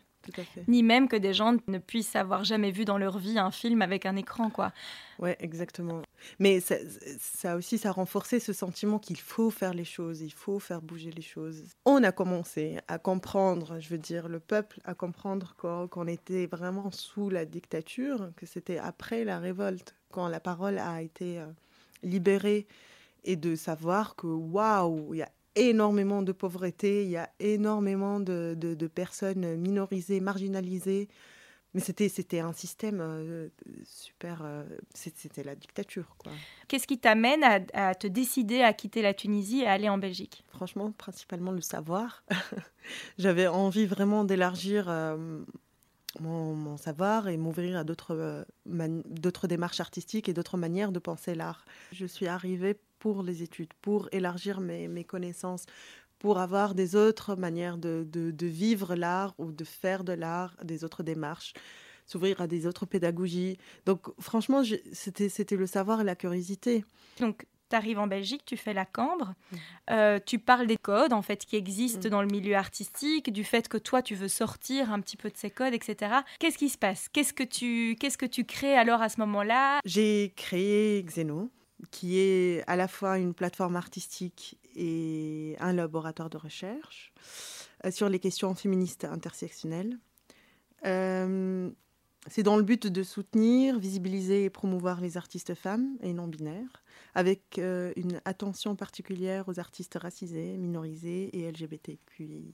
Ni 0.68 0.82
même 0.82 1.08
que 1.08 1.16
des 1.16 1.34
gens 1.34 1.56
ne 1.66 1.78
puissent 1.78 2.16
avoir 2.16 2.44
jamais 2.44 2.70
vu 2.70 2.84
dans 2.84 2.98
leur 2.98 3.18
vie 3.18 3.38
un 3.38 3.50
film 3.50 3.82
avec 3.82 4.06
un 4.06 4.16
écran, 4.16 4.50
quoi. 4.50 4.72
Ouais, 5.18 5.36
exactement. 5.40 6.02
Mais 6.38 6.60
ça, 6.60 6.76
ça 7.20 7.56
aussi, 7.56 7.78
ça 7.78 7.90
a 7.90 7.92
renforcé 7.92 8.40
ce 8.40 8.52
sentiment 8.52 8.98
qu'il 8.98 9.18
faut 9.18 9.50
faire 9.50 9.74
les 9.74 9.84
choses, 9.84 10.20
il 10.20 10.32
faut 10.32 10.58
faire 10.58 10.82
bouger 10.82 11.10
les 11.10 11.22
choses. 11.22 11.64
On 11.84 12.02
a 12.02 12.12
commencé 12.12 12.78
à 12.88 12.98
comprendre, 12.98 13.78
je 13.80 13.88
veux 13.88 13.98
dire, 13.98 14.28
le 14.28 14.40
peuple 14.40 14.80
à 14.84 14.94
comprendre 14.94 15.54
qu'on 15.56 16.06
était 16.06 16.46
vraiment 16.46 16.90
sous 16.90 17.30
la 17.30 17.44
dictature, 17.44 18.30
que 18.36 18.46
c'était 18.46 18.78
après 18.78 19.24
la 19.24 19.38
révolte, 19.38 19.94
quand 20.10 20.28
la 20.28 20.40
parole 20.40 20.78
a 20.78 21.02
été 21.02 21.38
euh, 21.38 21.46
libérée, 22.02 22.66
et 23.24 23.36
de 23.36 23.54
savoir 23.54 24.16
que 24.16 24.26
waouh, 24.26 25.14
il 25.14 25.18
y 25.18 25.22
a 25.22 25.30
énormément 25.56 26.22
de 26.22 26.32
pauvreté, 26.32 27.04
il 27.04 27.10
y 27.10 27.16
a 27.16 27.30
énormément 27.40 28.20
de, 28.20 28.90
personnes 28.94 29.56
minorisées, 29.56 30.20
marginalisées. 30.20 31.08
Mais 31.74 31.80
c'était, 31.80 32.10
c'était 32.10 32.40
un 32.40 32.52
système 32.52 33.00
euh, 33.00 33.48
super. 33.84 34.42
Euh, 34.44 34.62
c'était 34.92 35.42
la 35.42 35.54
dictature. 35.54 36.16
Quoi. 36.18 36.30
Qu'est-ce 36.68 36.86
qui 36.86 36.98
t'amène 36.98 37.42
à, 37.72 37.94
te 37.94 38.06
décider 38.06 38.60
à 38.60 38.74
quitter 38.74 39.00
la 39.00 39.14
Tunisie 39.14 39.60
et 39.60 39.66
aller 39.66 39.88
en 39.88 39.96
Belgique? 39.96 40.44
Franchement, 40.48 40.92
principalement 40.92 41.50
le 41.50 41.62
savoir. 41.62 42.24
J'avais 43.18 43.46
envie 43.46 43.86
vraiment 43.86 44.24
d'élargir 44.24 44.90
euh, 44.90 45.42
mon, 46.20 46.76
savoir 46.76 47.28
et 47.28 47.38
m'ouvrir 47.38 47.78
à 47.78 47.84
d'autres, 47.84 48.44
d'autres 48.66 49.46
démarches 49.46 49.80
artistiques 49.80 50.28
et 50.28 50.34
d'autres 50.34 50.58
manières 50.58 50.92
de 50.92 50.98
penser 50.98 51.34
l'art. 51.34 51.64
Je 51.92 52.04
suis 52.04 52.26
arrivée 52.26 52.76
pour 53.02 53.24
les 53.24 53.42
études, 53.42 53.74
pour 53.80 54.08
élargir 54.12 54.60
mes, 54.60 54.86
mes 54.86 55.02
connaissances, 55.02 55.66
pour 56.20 56.38
avoir 56.38 56.76
des 56.76 56.94
autres 56.94 57.34
manières 57.34 57.76
de, 57.76 58.06
de, 58.08 58.46
vivre 58.46 58.94
l'art 58.94 59.34
ou 59.38 59.50
de 59.50 59.64
faire 59.64 60.04
de 60.04 60.12
l'art, 60.12 60.54
des 60.62 60.84
autres 60.84 61.02
démarches, 61.02 61.52
s'ouvrir 62.06 62.40
à 62.40 62.46
des 62.46 62.64
autres 62.64 62.86
pédagogies. 62.86 63.58
Donc 63.86 64.06
franchement, 64.20 64.62
c'était, 64.92 65.56
le 65.56 65.66
savoir 65.66 66.00
et 66.00 66.04
la 66.04 66.14
curiosité. 66.14 66.84
Donc 67.18 67.44
tu 67.70 67.74
arrives 67.74 67.98
en 67.98 68.06
Belgique, 68.06 68.44
tu 68.46 68.56
fais 68.56 68.72
la 68.72 68.84
cambre, 68.84 69.34
mmh. 69.34 69.56
euh, 69.90 70.20
tu 70.24 70.38
parles 70.38 70.68
des 70.68 70.76
codes 70.76 71.12
en 71.12 71.22
fait 71.22 71.44
qui 71.44 71.56
existent 71.56 72.06
mmh. 72.06 72.12
dans 72.12 72.22
le 72.22 72.28
milieu 72.28 72.54
artistique, 72.54 73.32
du 73.32 73.42
fait 73.42 73.66
que 73.66 73.78
toi 73.78 74.00
tu 74.00 74.14
veux 74.14 74.28
sortir 74.28 74.92
un 74.92 75.00
petit 75.00 75.16
peu 75.16 75.28
de 75.28 75.36
ces 75.36 75.50
codes, 75.50 75.74
etc. 75.74 76.18
Qu'est-ce 76.38 76.58
qui 76.58 76.68
se 76.68 76.78
passe? 76.78 77.08
Qu'est-ce 77.08 77.32
que 77.32 77.42
tu 77.42 77.96
qu'est-ce 77.98 78.18
que 78.18 78.26
tu 78.26 78.44
crées 78.44 78.76
alors 78.76 79.02
à 79.02 79.08
ce 79.08 79.18
moment-là? 79.18 79.80
J'ai 79.84 80.32
créé 80.36 81.02
Xeno 81.02 81.50
qui 81.90 82.18
est 82.18 82.62
à 82.66 82.76
la 82.76 82.88
fois 82.88 83.18
une 83.18 83.34
plateforme 83.34 83.76
artistique 83.76 84.58
et 84.74 85.56
un 85.60 85.72
laboratoire 85.72 86.30
de 86.30 86.38
recherche 86.38 87.12
euh, 87.84 87.90
sur 87.90 88.08
les 88.08 88.18
questions 88.18 88.54
féministes 88.54 89.04
intersectionnelles. 89.04 89.98
Euh, 90.86 91.70
c'est 92.28 92.44
dans 92.44 92.56
le 92.56 92.62
but 92.62 92.86
de 92.86 93.02
soutenir, 93.02 93.78
visibiliser 93.78 94.44
et 94.44 94.50
promouvoir 94.50 95.00
les 95.00 95.16
artistes 95.16 95.54
femmes 95.54 95.96
et 96.02 96.12
non 96.12 96.28
binaires, 96.28 96.84
avec 97.14 97.58
euh, 97.58 97.92
une 97.96 98.20
attention 98.24 98.76
particulière 98.76 99.48
aux 99.48 99.58
artistes 99.58 99.98
racisés, 100.00 100.56
minorisés 100.56 101.36
et 101.36 101.50
LGBTQI. 101.50 102.52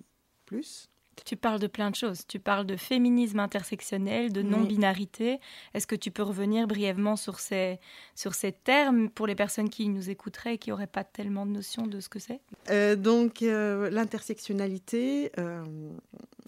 Tu 1.25 1.37
parles 1.37 1.61
de 1.61 1.67
plein 1.67 1.91
de 1.91 1.95
choses. 1.95 2.27
Tu 2.27 2.39
parles 2.39 2.67
de 2.67 2.77
féminisme 2.77 3.41
intersectionnel, 3.41 4.33
de 4.33 4.43
non-binarité. 4.43 5.41
Est-ce 5.75 5.87
que 5.87 5.97
tu 5.97 6.11
peux 6.11 6.23
revenir 6.23 6.67
brièvement 6.67 7.17
sur 7.17 7.39
ces, 7.39 7.79
sur 8.15 8.35
ces 8.35 8.53
termes 8.53 9.09
pour 9.11 9.27
les 9.27 9.35
personnes 9.35 9.69
qui 9.69 9.89
nous 9.89 10.11
écouteraient 10.11 10.55
et 10.55 10.59
qui 10.59 10.71
n'auraient 10.71 10.87
pas 10.87 11.05
tellement 11.05 11.47
de 11.47 11.53
notion 11.53 11.87
de 11.87 12.01
ce 12.01 12.09
que 12.09 12.19
c'est? 12.19 12.41
Euh, 12.71 12.97
Donc, 12.97 13.43
euh, 13.43 13.91
l'intersectionnalité 13.91 15.33
euh, 15.39 15.65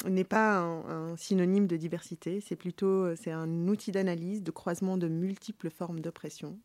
n'est 0.07 0.25
pas 0.25 0.59
un, 0.59 1.17
synonyme 1.17 1.67
de 1.67 1.77
diversité. 1.77 2.41
C'est 2.41 2.57
plutôt 2.57 3.15
c'est 3.17 3.33
un 3.33 3.69
outil 3.69 3.93
d'analyse, 3.93 4.43
de 4.43 4.51
croisement 4.51 4.97
de 4.97 5.09
multiples 5.09 5.71
formes 5.71 6.01
d'oppression, 6.01 6.59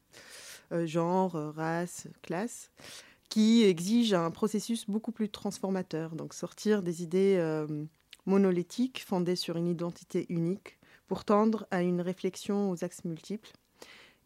genre, 0.72 1.34
race, 1.56 2.08
classe 2.22 2.72
qui 3.30 3.64
exige 3.64 4.14
un 4.14 4.32
processus 4.32 4.90
beaucoup 4.90 5.12
plus 5.12 5.30
transformateur. 5.30 6.16
Donc 6.16 6.34
sortir 6.34 6.84
des 6.84 7.04
idées 7.04 7.38
euh, 7.38 7.86
monolithiques 8.26 9.04
fondées 9.06 9.36
sur 9.36 9.58
une 9.58 9.68
identité 9.68 10.26
unique 10.30 10.78
pour 11.08 11.26
tendre 11.26 11.68
à 11.72 11.82
une 11.82 12.02
réflexion 12.02 12.72
aux 12.72 12.84
axes 12.84 13.06
multiples 13.06 13.52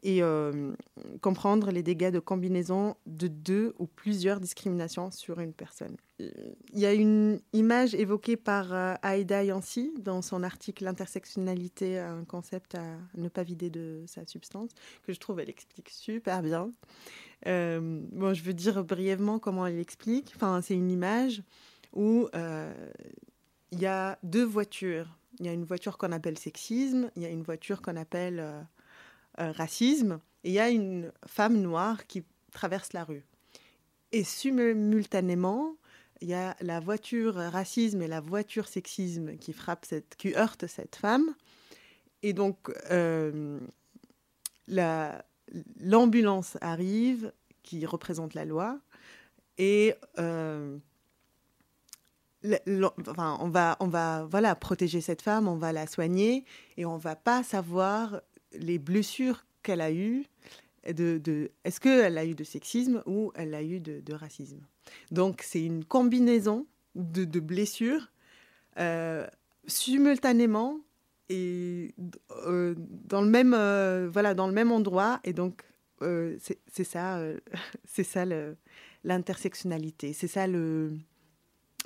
et 0.03 0.23
euh, 0.23 0.73
comprendre 1.21 1.71
les 1.71 1.83
dégâts 1.83 2.11
de 2.11 2.19
combinaison 2.19 2.95
de 3.05 3.27
deux 3.27 3.73
ou 3.79 3.87
plusieurs 3.87 4.39
discriminations 4.39 5.11
sur 5.11 5.39
une 5.39 5.53
personne. 5.53 5.97
Il 6.19 6.79
y 6.79 6.85
a 6.85 6.93
une 6.93 7.39
image 7.53 7.95
évoquée 7.95 8.35
par 8.35 8.73
euh, 8.73 8.93
Aïda 9.01 9.43
Yancy 9.43 9.93
dans 9.99 10.21
son 10.21 10.43
article 10.43 10.83
L'intersectionnalité, 10.83 11.99
un 11.99 12.25
concept 12.25 12.75
à 12.75 12.97
ne 13.15 13.29
pas 13.29 13.43
vider 13.43 13.69
de 13.69 14.03
sa 14.05 14.25
substance, 14.25 14.71
que 15.05 15.13
je 15.13 15.19
trouve 15.19 15.39
elle 15.39 15.49
explique 15.49 15.89
super 15.89 16.41
bien. 16.41 16.71
Euh, 17.47 18.01
bon, 18.11 18.33
je 18.33 18.43
veux 18.43 18.53
dire 18.53 18.83
brièvement 18.83 19.39
comment 19.39 19.65
elle 19.65 19.79
explique. 19.79 20.33
Enfin, 20.35 20.61
c'est 20.61 20.75
une 20.75 20.91
image 20.91 21.41
où 21.93 22.27
euh, 22.35 22.73
il 23.71 23.79
y 23.79 23.85
a 23.85 24.19
deux 24.23 24.43
voitures. 24.43 25.17
Il 25.39 25.45
y 25.45 25.49
a 25.49 25.53
une 25.53 25.63
voiture 25.63 25.97
qu'on 25.97 26.11
appelle 26.11 26.37
sexisme, 26.37 27.11
il 27.15 27.23
y 27.23 27.25
a 27.25 27.29
une 27.29 27.43
voiture 27.43 27.81
qu'on 27.81 27.95
appelle 27.95 28.43
euh, 29.39 29.51
racisme, 29.51 30.19
il 30.43 30.51
y 30.51 30.59
a 30.59 30.69
une 30.69 31.11
femme 31.25 31.57
noire 31.57 32.07
qui 32.07 32.23
traverse 32.51 32.93
la 32.93 33.03
rue. 33.03 33.23
Et 34.11 34.23
simultanément, 34.23 35.75
il 36.21 36.29
y 36.29 36.33
a 36.33 36.55
la 36.61 36.79
voiture 36.79 37.35
racisme 37.35 38.01
et 38.01 38.07
la 38.07 38.21
voiture 38.21 38.67
sexisme 38.67 39.37
qui 39.37 39.53
frappe 39.53 39.85
cette, 39.85 40.15
qui 40.15 40.35
heurte 40.35 40.67
cette 40.67 40.95
femme. 40.95 41.35
Et 42.23 42.33
donc, 42.33 42.57
la, 44.67 45.23
l'ambulance 45.79 46.57
arrive, 46.61 47.31
qui 47.63 47.85
représente 47.85 48.33
la 48.33 48.45
loi, 48.45 48.79
et 49.57 49.93
euh, 50.17 50.77
enfin, 53.07 53.37
on 53.41 53.49
va, 53.49 53.77
on 53.79 53.87
va 53.87 54.25
voilà, 54.29 54.55
protéger 54.55 55.01
cette 55.01 55.21
femme, 55.21 55.47
on 55.47 55.57
va 55.57 55.73
la 55.73 55.87
soigner, 55.87 56.45
et 56.77 56.85
on 56.85 56.97
va 56.97 57.15
pas 57.15 57.43
savoir 57.43 58.21
les 58.53 58.79
blessures 58.79 59.45
qu'elle 59.63 59.81
a 59.81 59.91
eues. 59.91 60.25
Est-ce 60.83 61.79
qu'elle 61.79 62.17
a 62.17 62.25
eu 62.25 62.35
de 62.35 62.43
sexisme 62.43 63.03
ou 63.05 63.31
elle 63.35 63.53
a 63.53 63.61
eu 63.61 63.79
de, 63.79 64.13
racisme? 64.13 64.61
Donc 65.11 65.41
c'est 65.43 65.63
une 65.63 65.85
combinaison 65.85 66.65
de, 66.95 67.39
blessures 67.39 68.11
euh, 68.79 69.27
simultanément 69.67 70.79
et 71.27 71.93
euh, 72.47 72.73
dans 72.77 73.21
le 73.21 73.29
même 73.29 73.51
voilà 74.11 74.33
dans 74.33 74.47
le 74.47 74.53
même 74.53 74.71
endroit 74.71 75.19
et 75.23 75.33
donc 75.33 75.63
euh, 76.01 76.37
c'est 76.71 76.83
ça, 76.83 77.17
euh, 77.17 77.37
c'est 77.85 78.03
ça 78.03 78.23
l'intersectionnalité. 79.03 80.13
C'est 80.13 80.27
ça 80.27 80.47
le, 80.47 80.97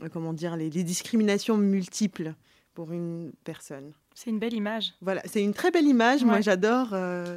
euh, 0.01 0.09
comment 0.09 0.33
dire, 0.33 0.55
les, 0.55 0.69
discriminations 0.69 1.57
multiples 1.57 2.33
pour 2.73 2.91
une 2.91 3.33
personne. 3.43 3.93
C'est 4.15 4.29
une 4.29 4.39
belle 4.39 4.53
image. 4.53 4.93
Voilà, 5.01 5.21
c'est 5.25 5.43
une 5.43 5.53
très 5.53 5.71
belle 5.71 5.87
image. 5.87 6.23
Moi, 6.23 6.41
j'adore. 6.41 6.95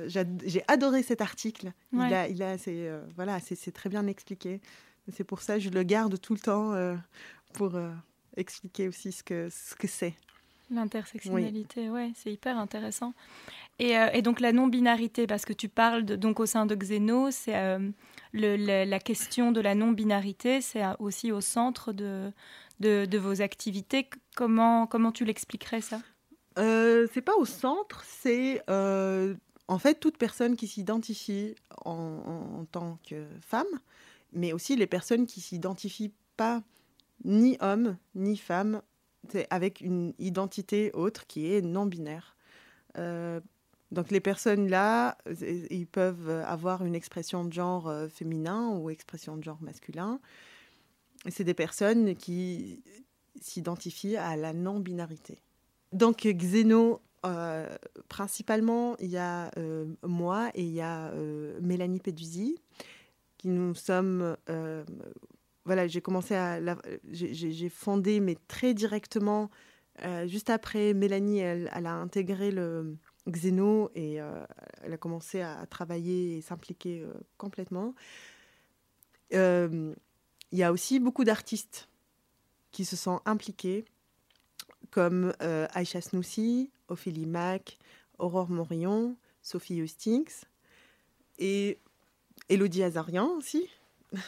j'ai 0.08 0.62
adoré 0.68 1.02
cet 1.02 1.20
article. 1.20 1.72
Il 1.92 2.00
a, 2.00 2.28
il 2.28 2.42
a, 2.42 2.58
c'est 2.58 2.90
voilà, 3.14 3.38
c'est 3.40 3.72
très 3.72 3.88
bien 3.88 4.06
expliqué. 4.06 4.60
C'est 5.12 5.24
pour 5.24 5.40
ça 5.40 5.54
que 5.54 5.60
je 5.60 5.70
le 5.70 5.82
garde 5.82 6.20
tout 6.20 6.34
le 6.34 6.40
temps 6.40 6.74
pour 7.54 7.78
expliquer 8.36 8.88
aussi 8.88 9.12
ce 9.12 9.22
que 9.22 9.48
ce 9.50 9.74
que 9.74 9.86
c'est. 9.86 10.14
L'intersectionnalité, 10.70 11.90
ouais, 11.90 12.10
c'est 12.16 12.32
hyper 12.32 12.58
intéressant. 12.58 13.14
Euh, 13.80 14.08
et, 14.12 14.22
donc 14.22 14.40
la 14.40 14.52
non-binarité, 14.52 15.26
parce 15.26 15.44
que 15.44 15.52
tu 15.52 15.68
parles 15.68 16.04
donc 16.04 16.40
au 16.40 16.46
sein 16.46 16.66
de 16.66 16.74
Xeno, 16.74 17.30
c'est 17.30 17.54
euh, 17.54 17.78
la 18.32 18.98
question 18.98 19.52
de 19.52 19.60
la 19.60 19.76
non-binarité, 19.76 20.60
c'est 20.60 20.82
euh, 20.82 20.94
aussi 20.98 21.30
au 21.30 21.40
centre 21.40 21.92
de, 21.92 22.32
de, 22.80 23.18
vos 23.18 23.42
activités. 23.42 24.08
Comment, 24.34 24.88
comment 24.88 25.12
tu 25.12 25.24
l'expliquerais 25.24 25.82
ça? 25.82 26.00
Euh, 26.58 27.06
C'est 27.12 27.22
pas 27.22 27.36
au 27.36 27.44
centre, 27.44 28.04
c'est 28.04 28.62
en 28.68 29.78
fait 29.78 29.98
toute 29.98 30.16
personne 30.16 30.56
qui 30.56 30.68
s'identifie 30.68 31.54
en, 31.84 32.66
tant 32.70 32.98
que 33.08 33.26
femme, 33.40 33.66
mais 34.32 34.52
aussi 34.52 34.76
les 34.76 34.86
personnes 34.86 35.26
qui 35.26 35.40
s'identifient 35.40 36.12
pas 36.36 36.62
ni 37.24 37.56
homme 37.60 37.96
ni 38.14 38.36
femme, 38.36 38.82
avec 39.50 39.80
une 39.80 40.14
identité 40.18 40.92
autre 40.92 41.26
qui 41.26 41.52
est 41.52 41.62
non 41.62 41.86
binaire. 41.86 42.36
Donc 43.92 44.10
les 44.10 44.20
personnes 44.20 44.68
là, 44.68 45.16
ils 45.70 45.86
peuvent 45.86 46.28
avoir 46.44 46.84
une 46.84 46.94
expression 46.94 47.44
de 47.44 47.52
genre 47.52 47.88
euh, 47.88 48.08
féminin 48.08 48.70
ou 48.70 48.90
expression 48.90 49.36
de 49.36 49.44
genre 49.44 49.62
masculin. 49.62 50.20
C'est 51.28 51.44
des 51.44 51.54
personnes 51.54 52.16
qui 52.16 52.82
s'identifient 53.40 54.16
à 54.16 54.36
la 54.36 54.52
non-binarité. 54.52 55.38
Donc 55.96 56.26
Xeno, 56.26 57.00
euh, 57.24 57.68
principalement, 58.08 58.96
il 58.98 59.10
y 59.10 59.16
a 59.16 59.50
euh, 59.56 59.86
moi 60.02 60.50
et 60.54 60.62
il 60.62 60.72
y 60.72 60.80
a 60.80 61.12
Mélanie 61.60 62.00
Peduzzi, 62.00 62.56
qui 63.38 63.48
nous 63.48 63.74
sommes... 63.74 64.36
voilà, 65.64 65.88
j'ai 65.88 66.00
commencé 66.00 66.34
à... 66.34 66.60
J'ai 67.10 67.68
fondé, 67.68 68.20
mais 68.20 68.36
très 68.48 68.74
directement, 68.74 69.50
juste 70.26 70.50
après, 70.50 70.94
Mélanie, 70.94 71.38
elle, 71.38 71.68
a 71.86 71.94
intégré 71.94 72.50
le 72.50 72.96
Xeno 73.28 73.90
et 73.94 74.20
euh, 74.20 74.44
elle 74.82 74.92
a 74.92 74.96
commencé 74.96 75.40
à, 75.40 75.66
travailler 75.66 76.38
et 76.38 76.40
s'impliquer 76.40 77.02
euh, 77.02 77.12
complètement. 77.36 77.94
Euh, 79.34 79.94
il 80.52 80.58
y 80.58 80.62
a 80.62 80.72
aussi 80.72 81.00
beaucoup 81.00 81.24
d'artistes 81.24 81.88
qui 82.70 82.84
se 82.84 82.96
sont 82.96 83.20
impliqués, 83.24 83.84
comme 84.90 85.32
Aïcha 85.40 86.00
Snoussi, 86.00 86.70
Ophélie 86.88 87.26
Mack, 87.26 87.78
Aurore 88.18 88.50
Morillon, 88.50 89.16
Sophie 89.42 89.78
Hustings 89.78 90.44
et 91.38 91.78
Elodie 92.48 92.82
Azarian 92.82 93.28
aussi. 93.36 93.68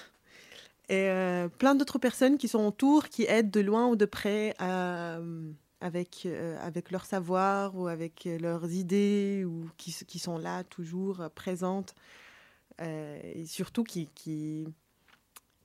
Et 0.91 1.11
plein 1.59 1.75
d'autres 1.75 1.99
personnes 1.99 2.39
qui 2.39 2.49
sont 2.49 2.65
autour, 2.65 3.11
qui 3.11 3.25
aident 3.25 3.51
de 3.51 3.61
loin 3.61 3.89
ou 3.89 3.95
de 3.95 4.07
près 4.07 4.55
avec, 4.59 6.27
avec 6.63 6.91
leur 6.91 7.05
savoir 7.05 7.77
ou 7.77 7.89
avec 7.89 8.27
leurs 8.41 8.73
idées 8.73 9.45
ou 9.45 9.69
qui, 9.77 9.95
qui 10.07 10.19
sont 10.19 10.39
là 10.39 10.65
toujours 10.65 11.29
présentes. 11.35 11.95
et 12.81 13.45
surtout 13.47 13.85
qui, 13.85 14.09
qui, 14.15 14.67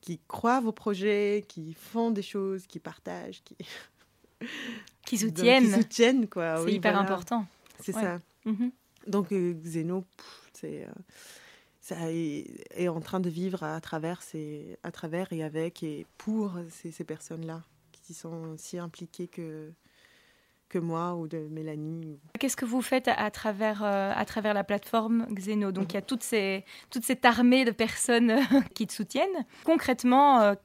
qui 0.04 0.20
croient 0.28 0.60
vos 0.60 0.74
projets, 0.74 1.46
qui 1.48 1.74
font 1.74 2.12
des 2.12 2.22
choses, 2.22 2.68
qui 2.68 2.80
partagent, 2.80 3.42
qui, 3.46 3.56
qui 5.06 5.18
soutiennent. 5.18 5.66
qui 5.66 5.72
soutiennent 5.72 6.28
quoi. 6.28 6.64
C'est 6.64 6.74
hyper 6.74 6.98
important. 6.98 7.46
C'est 7.80 7.94
ça. 7.94 8.20
Mhm. 8.46 8.72
Donc 9.08 9.32
euh, 9.32 9.54
Xeno, 9.54 10.06
c'est 10.54 10.84
euh, 10.84 10.92
ça 11.82 11.96
est, 12.12 12.88
en 12.88 13.02
train 13.02 13.20
de 13.20 13.30
vivre 13.30 13.64
à 13.64 13.80
travers, 13.82 14.22
à 14.84 14.92
travers 14.92 15.34
et 15.34 15.44
avec 15.44 15.84
et 15.84 16.06
pour 16.18 16.54
ces, 16.70 16.92
ces 16.92 17.04
personnes-là 17.04 17.62
qui 17.92 18.14
sont 18.14 18.56
si 18.58 18.78
impliquées 18.78 19.28
que 19.28 19.72
que 20.74 20.80
moi 20.80 21.14
ou 21.14 21.28
de 21.28 21.38
Mélanie. 21.52 22.20
Qu'est-ce 22.40 22.58
que 22.58 22.66
vous 22.66 22.82
faites 22.82 23.08
à, 23.08 23.30
travers, 23.30 23.84
euh, 23.84 24.12
à 24.16 24.26
travers 24.26 24.56
la 24.56 24.64
plateforme 24.64 25.28
Xeno? 25.30 25.72
Donc 25.72 25.94
il 25.94 25.96
y 25.96 25.98
a 25.98 26.02
toute, 26.02 26.24
ces, 26.24 26.66
toute 26.90 27.04
cette 27.04 27.26
armée 27.26 27.64
de 27.64 27.70
personnes 27.70 28.40
qui 28.74 28.88
te 28.88 28.94
soutiennent. 28.94 29.46
Concrètement, 29.66 30.42
euh, 30.42 30.56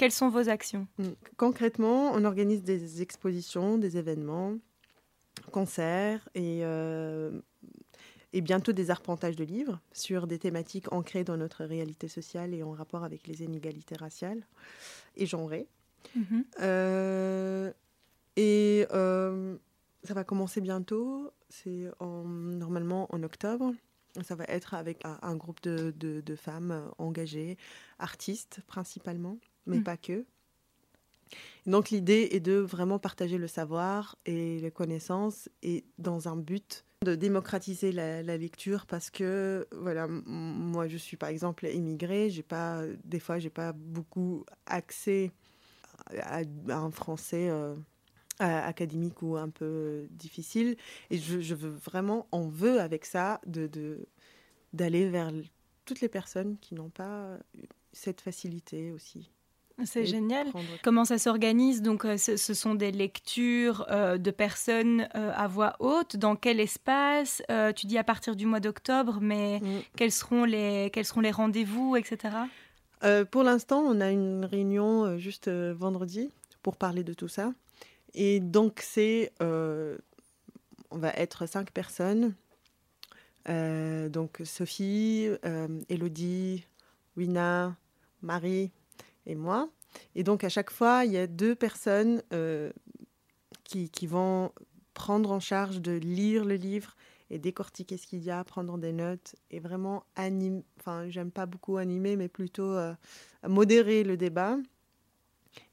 quelles 0.00 0.12
sont 0.12 0.30
vos 0.30 0.48
actions? 0.48 0.88
Mm. 0.96 1.08
Concrètement, 1.36 2.12
on 2.14 2.24
organise 2.24 2.62
des 2.62 3.02
expositions, 3.02 3.76
des 3.76 3.98
événements, 3.98 4.56
concerts 5.52 6.26
et, 6.34 6.60
euh, 6.64 7.38
et 8.32 8.40
bientôt 8.40 8.72
des 8.72 8.90
arpentages 8.90 9.36
de 9.36 9.44
livres 9.44 9.78
sur 9.92 10.26
des 10.26 10.38
thématiques 10.38 10.90
ancrées 10.90 11.22
dans 11.22 11.36
notre 11.36 11.66
réalité 11.66 12.08
sociale 12.08 12.54
et 12.54 12.62
en 12.62 12.70
rapport 12.70 13.04
avec 13.04 13.26
les 13.26 13.42
inégalités 13.42 13.94
raciales 13.94 14.46
et 15.16 15.26
genrées. 15.26 15.68
Mm-hmm. 16.16 17.74
Et 18.36 18.86
euh, 18.92 19.58
ça 20.02 20.14
va 20.14 20.24
commencer 20.24 20.62
bientôt. 20.62 21.30
C'est 21.50 21.90
normalement 22.00 23.06
en 23.14 23.22
octobre. 23.22 23.74
Ça 24.22 24.34
va 24.34 24.44
être 24.44 24.72
avec 24.72 25.04
un, 25.04 25.36
groupe 25.36 25.60
de, 25.62 25.90
de, 25.90 26.36
femmes 26.36 26.90
engagées, 26.96 27.58
artistes 27.98 28.60
principalement, 28.66 29.38
mais 29.66 29.78
mm. 29.78 29.84
pas 29.84 29.96
que. 29.96 30.24
Donc 31.66 31.90
l'idée 31.90 32.30
est 32.32 32.40
de 32.40 32.54
vraiment 32.54 32.98
partager 32.98 33.38
le 33.38 33.46
savoir 33.46 34.16
et 34.26 34.58
les 34.58 34.70
connaissances 34.70 35.48
et 35.62 35.84
dans 35.98 36.28
un 36.28 36.36
but 36.36 36.84
de 37.02 37.14
démocratiser 37.14 37.92
la, 37.92 38.22
lecture 38.22 38.86
parce 38.86 39.10
que 39.10 39.68
voilà 39.72 40.08
moi 40.08 40.88
je 40.88 40.96
suis 40.96 41.16
par 41.16 41.28
exemple 41.28 41.66
immigrée 41.66 42.28
j'ai 42.28 42.42
pas 42.42 42.82
des 43.04 43.20
fois 43.20 43.38
j'ai 43.38 43.48
pas 43.48 43.72
beaucoup 43.72 44.44
accès 44.66 45.30
à, 46.18 46.42
un 46.68 46.90
français 46.90 47.48
euh, 47.48 47.74
académique 48.40 49.22
ou 49.22 49.36
un 49.36 49.50
peu 49.50 50.06
difficile. 50.10 50.76
Et 51.10 51.18
je, 51.18 51.54
veux 51.54 51.70
vraiment, 51.70 52.26
on 52.32 52.48
veut 52.48 52.80
avec 52.80 53.04
ça, 53.04 53.40
de 53.46 54.06
d'aller 54.72 55.08
vers 55.08 55.32
toutes 55.84 56.00
les 56.00 56.08
personnes 56.08 56.56
qui 56.58 56.74
n'ont 56.74 56.90
pas 56.90 57.38
cette 57.92 58.20
facilité 58.20 58.92
aussi. 58.92 59.30
C'est 59.84 60.06
génial. 60.06 60.48
Comment 60.82 61.04
ça 61.04 61.18
s'organise? 61.18 61.82
Donc, 61.82 62.04
euh, 62.04 62.16
ce, 62.16 62.54
sont 62.54 62.74
des 62.74 62.92
lectures 62.92 63.86
euh, 63.90 64.18
de 64.18 64.30
personnes 64.30 65.08
euh, 65.14 65.32
à 65.34 65.46
voix 65.48 65.76
haute. 65.78 66.16
Dans 66.16 66.36
quel 66.36 66.60
espace? 66.60 67.42
Tu 67.76 67.86
dis 67.86 67.98
à 67.98 68.04
partir 68.04 68.36
du 68.36 68.46
mois 68.46 68.60
d'octobre, 68.60 69.18
mais 69.20 69.60
mm. 69.60 69.80
quels 69.96 70.12
seront 70.12 70.44
les, 70.44 70.90
quels 70.92 71.04
seront 71.04 71.20
les 71.20 71.30
rendez-vous, 71.30 71.96
etc. 71.96 72.36
pour 73.30 73.42
l'instant, 73.42 73.80
on 73.80 74.00
a 74.00 74.10
une 74.10 74.44
réunion 74.44 75.18
juste 75.18 75.48
vendredi 75.48 76.30
pour 76.62 76.76
parler 76.76 77.02
de 77.02 77.14
tout 77.14 77.28
ça. 77.28 77.52
Et 78.14 78.40
donc, 78.40 78.80
c'est. 78.82 79.32
On 79.40 80.98
va 80.98 81.10
être 81.10 81.46
cinq 81.46 81.70
personnes. 81.70 82.34
Donc, 83.46 84.40
Sophie, 84.44 85.28
Elodie, 85.88 86.64
Wina, 87.16 87.76
Marie 88.22 88.70
et 89.30 89.34
moi. 89.34 89.68
Et 90.14 90.22
donc, 90.22 90.44
à 90.44 90.48
chaque 90.48 90.70
fois, 90.70 91.04
il 91.04 91.12
y 91.12 91.16
a 91.16 91.26
deux 91.26 91.54
personnes 91.54 92.22
qui, 93.64 93.88
qui, 93.90 94.06
vont 94.06 94.52
prendre 94.94 95.32
en 95.32 95.40
charge 95.40 95.80
de 95.80 95.92
lire 95.92 96.44
le 96.44 96.54
livre 96.56 96.96
et 97.30 97.38
décortiquer 97.38 97.96
ce 97.96 98.06
qu'il 98.06 98.22
y 98.22 98.30
a, 98.30 98.42
prendre 98.44 98.76
des 98.78 98.92
notes 98.92 99.36
et 99.50 99.60
vraiment 99.60 100.04
animer. 100.16 100.64
Enfin, 100.78 101.08
j'aime 101.08 101.30
pas 101.30 101.46
beaucoup 101.46 101.76
animer, 101.76 102.16
mais 102.16 102.28
plutôt 102.28 102.76
modérer 103.46 104.04
le 104.04 104.16
débat 104.16 104.58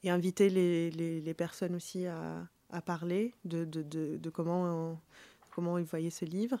et 0.02 0.10
inviter 0.10 0.48
les, 0.48 1.34
personnes 1.34 1.74
aussi 1.74 2.06
à, 2.06 2.48
parler 2.84 3.34
de, 3.44 3.64
de, 3.64 3.82
de, 3.82 4.30
comment, 4.30 5.00
comment 5.50 5.78
ils 5.78 5.84
voyaient 5.84 6.10
ce 6.10 6.24
livre. 6.24 6.58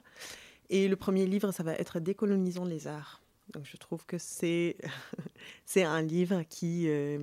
Et 0.70 0.88
le 0.88 0.96
premier 0.96 1.26
livre, 1.26 1.52
ça 1.52 1.62
va 1.62 1.74
être 1.74 2.00
Décolonisons 2.00 2.64
les 2.64 2.86
arts. 2.86 3.22
Donc 3.52 3.64
je 3.64 3.76
trouve 3.76 4.04
que 4.06 4.18
c'est, 4.18 4.76
c'est 5.64 5.84
un 5.84 6.02
livre 6.02 6.42
qui... 6.48 6.88
Euh, 6.88 7.18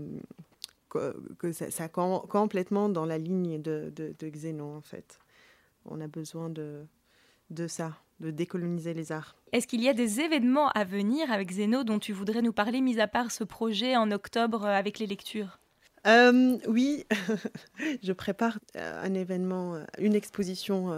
que, 1.39 1.51
ça, 1.51 1.71
ça 1.71 1.89
complètement 1.89 2.87
dans 2.87 3.05
la 3.05 3.17
ligne 3.17 3.61
de, 3.61 3.91
de, 3.93 4.15
de 4.17 4.29
Xénon, 4.29 4.77
en 4.77 4.81
fait. 4.81 5.19
On 5.83 5.99
a 5.99 6.07
besoin 6.07 6.49
de, 6.49 6.85
de 7.49 7.67
ça, 7.67 7.97
de 8.21 8.31
décoloniser 8.31 8.93
les 8.93 9.11
arts. 9.11 9.35
Est-ce 9.51 9.67
qu'il 9.67 9.83
y 9.83 9.89
a 9.89 9.93
des 9.93 10.21
événements 10.21 10.69
à 10.69 10.85
venir 10.85 11.29
avec 11.33 11.51
Zeno 11.51 11.83
dont 11.83 11.99
tu 11.99 12.13
voudrais 12.13 12.41
nous 12.41 12.53
parler, 12.53 12.79
mis 12.79 13.01
à 13.01 13.09
part 13.09 13.31
ce 13.31 13.43
projet 13.43 13.97
en 13.97 14.09
octobre 14.11 14.63
euh, 14.63 14.69
avec 14.69 14.99
les 14.99 15.05
lectures? 15.05 15.59
Euh, 16.07 16.57
oui, 16.69 17.05
je 18.01 18.13
prépare 18.13 18.57
un 18.75 19.13
événement, 19.15 19.83
une 19.97 20.15
exposition 20.15 20.93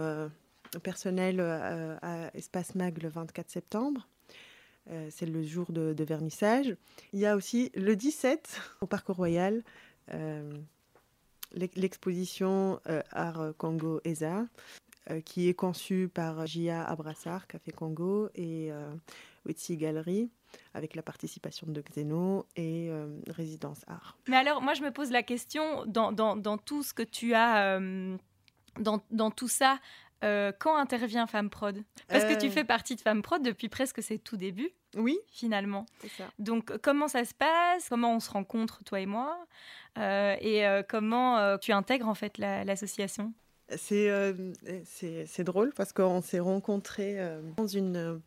personnelle 0.82 1.40
à 1.40 2.30
Espace 2.34 2.74
Mag 2.74 3.02
le 3.02 3.08
24 3.08 3.50
septembre. 3.50 4.06
C'est 5.10 5.26
le 5.26 5.42
jour 5.42 5.70
de, 5.70 6.04
vernissage. 6.04 6.76
Il 7.12 7.18
y 7.18 7.26
a 7.26 7.36
aussi 7.36 7.70
le 7.74 7.94
17 7.96 8.60
au 8.80 8.86
Parc 8.86 9.08
Royal 9.08 9.62
l'exposition 11.54 12.80
Art 13.12 13.52
Congo 13.58 14.00
ESA 14.04 14.46
qui 15.24 15.48
est 15.48 15.54
conçue 15.54 16.08
par 16.12 16.46
Jia 16.46 16.84
Abrassar, 16.84 17.46
Café 17.46 17.72
Congo 17.72 18.28
et 18.34 18.70
Witsi 19.46 19.76
Gallery 19.76 20.30
avec 20.74 20.94
la 20.94 21.02
participation 21.02 21.66
de 21.68 21.80
Xeno 21.80 22.46
et 22.56 22.88
euh, 22.90 23.06
Résidence 23.28 23.80
Art. 23.86 24.16
Mais 24.28 24.36
alors, 24.36 24.62
moi, 24.62 24.74
je 24.74 24.82
me 24.82 24.90
pose 24.90 25.10
la 25.10 25.22
question, 25.22 25.84
dans, 25.86 26.58
tout 26.58 26.82
ce 26.82 26.94
que 26.94 27.02
tu 27.02 27.34
as, 27.34 27.78
euh, 27.78 28.16
dans, 28.78 29.30
tout 29.30 29.48
ça, 29.48 29.78
euh, 30.24 30.52
quand 30.58 30.76
intervient 30.76 31.26
Femme 31.26 31.50
Prod? 31.50 31.82
Parce 32.08 32.24
que 32.24 32.38
tu 32.38 32.50
fais 32.50 32.64
partie 32.64 32.96
de 32.96 33.00
Femme 33.00 33.22
Prod 33.22 33.42
depuis 33.42 33.68
presque 33.68 34.02
ses 34.02 34.18
tout 34.18 34.36
débuts. 34.36 34.70
Oui. 34.96 35.18
Finalement. 35.30 35.86
Ça. 36.16 36.24
Donc, 36.38 36.76
comment 36.78 37.08
ça 37.08 37.24
se 37.24 37.34
passe? 37.34 37.88
Comment 37.88 38.14
on 38.14 38.20
se 38.20 38.30
rencontre, 38.30 38.82
toi 38.84 39.00
et 39.00 39.06
moi? 39.06 39.46
Et 39.96 40.64
comment 40.88 41.58
tu 41.58 41.72
intègres, 41.72 42.08
en 42.08 42.14
fait, 42.14 42.38
l'association? 42.38 43.32
C'est 43.76 44.10
c'est 44.84 45.44
drôle 45.44 45.72
parce 45.74 45.92
qu'on 45.92 46.22
s'est 46.22 46.40
rencontrés 46.40 47.18
dans 47.56 47.66
une 47.66 48.20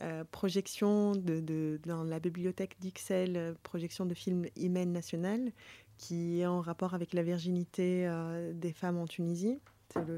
euh, 0.00 0.22
projection 0.30 1.16
de, 1.16 1.80
dans 1.84 2.04
la 2.04 2.20
bibliothèque 2.20 2.76
d'Ixelles, 2.78 3.36
euh, 3.36 3.54
projection 3.64 4.06
de 4.06 4.14
film 4.14 4.46
Imen 4.54 4.92
National, 4.92 5.50
qui 5.96 6.40
est 6.40 6.46
en 6.46 6.60
rapport 6.60 6.94
avec 6.94 7.12
la 7.12 7.24
virginité 7.24 8.06
euh, 8.06 8.52
des 8.52 8.72
femmes 8.72 8.96
en 8.96 9.08
Tunisie. 9.08 9.58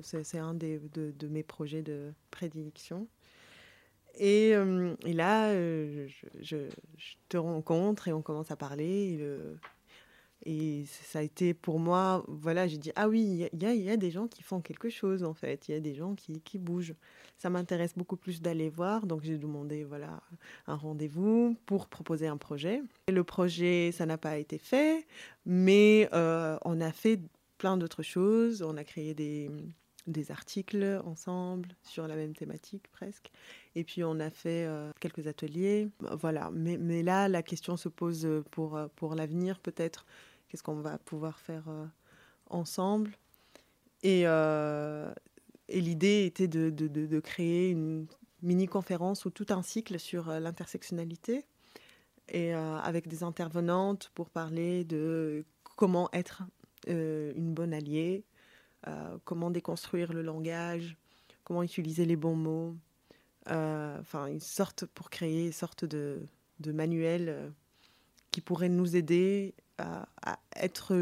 C'est 0.02 0.38
un 0.38 0.54
des, 0.54 0.80
de, 0.94 1.28
mes 1.28 1.42
projets 1.42 1.83
de 1.83 2.12
prédilection. 2.30 3.06
Et, 4.18 4.50
et 4.50 5.12
là, 5.12 5.54
je, 5.54 6.06
je, 6.40 6.56
te 7.28 7.37
rencontre 7.37 8.09
et 8.09 8.12
on 8.12 8.22
commence 8.22 8.50
à 8.50 8.56
parler. 8.56 9.20
Et 10.46 10.85
ça 10.87 11.18
a 11.18 11.22
été 11.22 11.52
pour 11.52 11.78
moi, 11.78 12.24
voilà, 12.26 12.66
j'ai 12.66 12.78
dit, 12.78 12.92
ah 12.96 13.09
oui, 13.09 13.48
il 13.52 13.62
y, 13.62 13.83
y 13.83 13.90
a, 13.90 13.96
des 13.98 14.11
gens 14.11 14.26
qui 14.26 14.42
font 14.42 14.62
quelque 14.62 14.88
chose 14.88 15.22
en 15.22 15.35
fait, 15.35 15.68
il 15.68 15.72
y 15.72 15.74
a 15.74 15.80
des 15.80 15.94
gens 15.94 16.14
qui, 16.14 16.40
qui 16.40 16.59
bougent. 16.59 16.94
Ça 17.37 17.50
m'intéresse 17.50 17.92
beaucoup 17.94 18.16
plus 18.16 18.40
d'aller 18.40 18.70
voir, 18.70 19.06
donc 19.06 19.22
j'ai 19.22 19.37
demandé 19.37 19.85
voilà, 19.85 20.22
un 20.66 20.76
rendez-vous 20.76 21.56
pour 21.66 21.88
proposer 21.88 22.26
un 22.26 22.38
projet. 22.38 22.83
Et 23.09 23.12
le 23.12 23.24
projet, 23.24 23.92
ça 23.92 24.06
n'a 24.06 24.16
pas 24.16 24.38
été 24.38 24.56
fait, 24.56 25.06
mais 25.44 26.09
euh, 26.14 26.56
on 26.64 26.80
a 26.80 26.90
fait 26.90 27.20
plein 27.61 27.77
d'autres 27.77 28.03
choses. 28.03 28.62
On 28.62 28.79
a 28.79 28.85
créé 28.85 29.12
des, 29.12 29.51
des 30.07 30.31
articles 30.31 31.03
ensemble 31.05 31.77
sur 31.83 32.09
la 32.09 32.16
même 32.16 32.35
thématique 32.35 32.88
presque. 32.90 33.31
Et 33.75 33.85
puis 33.85 34.03
on 34.03 34.18
a 34.18 34.31
fait 34.31 34.64
euh, 34.66 34.90
quelques 34.99 35.27
ateliers. 35.27 35.90
Voilà, 36.01 36.51
mais, 36.55 36.79
mais, 36.79 37.03
là, 37.03 37.29
la 37.29 37.42
question 37.42 37.77
se 37.77 37.90
pose 37.90 38.27
pour, 38.51 38.81
pour 38.96 39.14
l'avenir 39.14 39.61
peut-être 39.61 40.07
qu'est-ce 40.49 40.62
qu'on 40.62 40.81
va 40.81 40.96
pouvoir 40.96 41.38
faire 41.38 41.68
euh, 41.68 41.85
ensemble? 42.49 43.12
Et, 44.03 44.23
euh, 44.25 45.12
et 45.68 45.83
l'idée 45.83 46.25
était 46.25 46.49
de, 46.49 46.70
de, 46.70 46.88
de, 46.88 47.20
créer 47.20 47.68
une 47.68 48.07
mini-conférence 48.40 49.27
ou 49.27 49.31
tout 49.31 49.46
un 49.51 49.62
cycle 49.62 49.99
sur 49.99 50.31
l'intersectionnalité. 50.40 51.44
et 52.31 52.55
avec 52.55 53.07
des 53.07 53.23
intervenantes 53.23 54.11
pour 54.14 54.31
parler 54.31 54.85
de 54.85 55.44
comment 55.77 56.09
être 56.14 56.44
une 56.87 57.55
bonne 57.55 57.73
alliée, 57.73 58.25
comment 59.25 59.51
déconstruire 59.51 60.12
le 60.12 60.23
langage, 60.23 60.97
comment 61.45 61.62
utiliser 61.62 62.05
les 62.05 62.16
bons 62.16 62.37
mots. 62.37 62.77
Enfin, 63.47 64.27
une 64.27 64.40
sorte 64.40 64.87
pour 64.87 65.11
créer 65.11 65.47
une 65.47 65.53
sorte 65.53 65.85
de, 65.85 66.21
de 66.61 66.73
manuel 66.73 67.53
qui 68.31 68.40
pourrait 68.40 68.69
nous 68.69 68.97
aider 68.97 69.55
à 69.79 70.38
être 70.57 70.95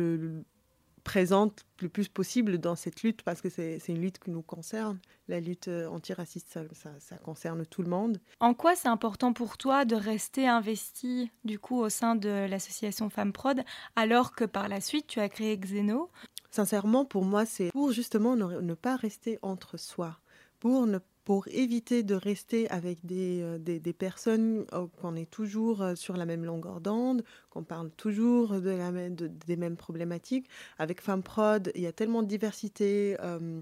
présente 1.09 1.65
le 1.81 1.89
plus 1.89 2.07
possible 2.07 2.59
dans 2.59 2.77
cette 2.77 3.03
lutte 3.03 3.23
parce 3.23 3.41
que 3.41 3.49
c'est 3.49 3.81
une 3.89 4.03
lutte 4.03 4.19
qui 4.19 4.31
nous 4.31 4.43
concerne. 4.43 4.99
La 5.27 5.41
lutte 5.41 5.69
euh, 5.69 5.89
antiraciste, 5.89 6.51
ça, 6.51 6.61
ça, 6.73 6.91
ça 7.01 7.17
concerne 7.17 7.65
tout 7.65 7.81
le 7.81 7.89
monde. 7.89 8.21
En 8.41 8.53
quoi 8.53 8.77
c'est 8.77 8.89
important 8.89 9.33
pour 9.33 9.57
toi 9.57 9.87
de 9.87 9.97
rester 9.97 10.47
investi 10.47 11.31
du 11.45 11.59
coup 11.59 11.79
au 11.79 11.89
sein 11.89 12.15
de 12.15 12.47
l'association 12.51 13.09
Femmes 13.09 13.33
Prod 13.33 13.65
alors 13.97 14.35
que 14.35 14.45
par 14.45 14.69
la 14.69 14.83
suite 14.83 15.07
tu 15.07 15.19
as 15.19 15.31
créé 15.31 15.57
Xeno? 15.57 16.11
Sincèrement, 16.51 17.07
pour 17.07 17.25
moi, 17.25 17.47
c'est 17.47 17.71
pour 17.71 17.93
justement 17.93 18.37
ne, 18.37 18.61
ne, 18.61 18.75
pas 18.75 18.97
rester 18.97 19.39
entre 19.41 19.79
soi, 19.79 20.19
pour 20.61 20.87
ne 20.87 20.99
pour 21.29 21.47
éviter 21.49 22.05
de 22.05 22.15
rester 22.15 22.71
avec 22.71 23.05
des, 23.05 23.43
euh, 23.43 23.59
des, 23.59 23.93
personnes 23.93 24.65
oh, 24.73 24.89
qu'on 24.99 25.15
est 25.15 25.31
toujours 25.31 25.83
euh, 25.83 25.95
sur 25.95 26.17
la 26.17 26.25
même 26.25 26.43
longueur 26.43 26.81
d'onde, 26.81 27.23
qu'on 27.51 27.65
parle 27.65 27.91
toujours 27.91 28.63
de 28.63 28.71
la 28.71 28.91
de, 29.11 29.27
des 29.27 29.57
mêmes 29.57 29.77
problématiques. 29.77 30.49
Avec 30.79 31.03
Femmes 31.03 31.23
Prod, 31.23 31.71
il 31.75 31.83
y 31.83 31.87
a 31.87 31.93
tellement 31.93 32.23
de 32.23 32.29
diversité 32.29 33.19
euh, 33.21 33.61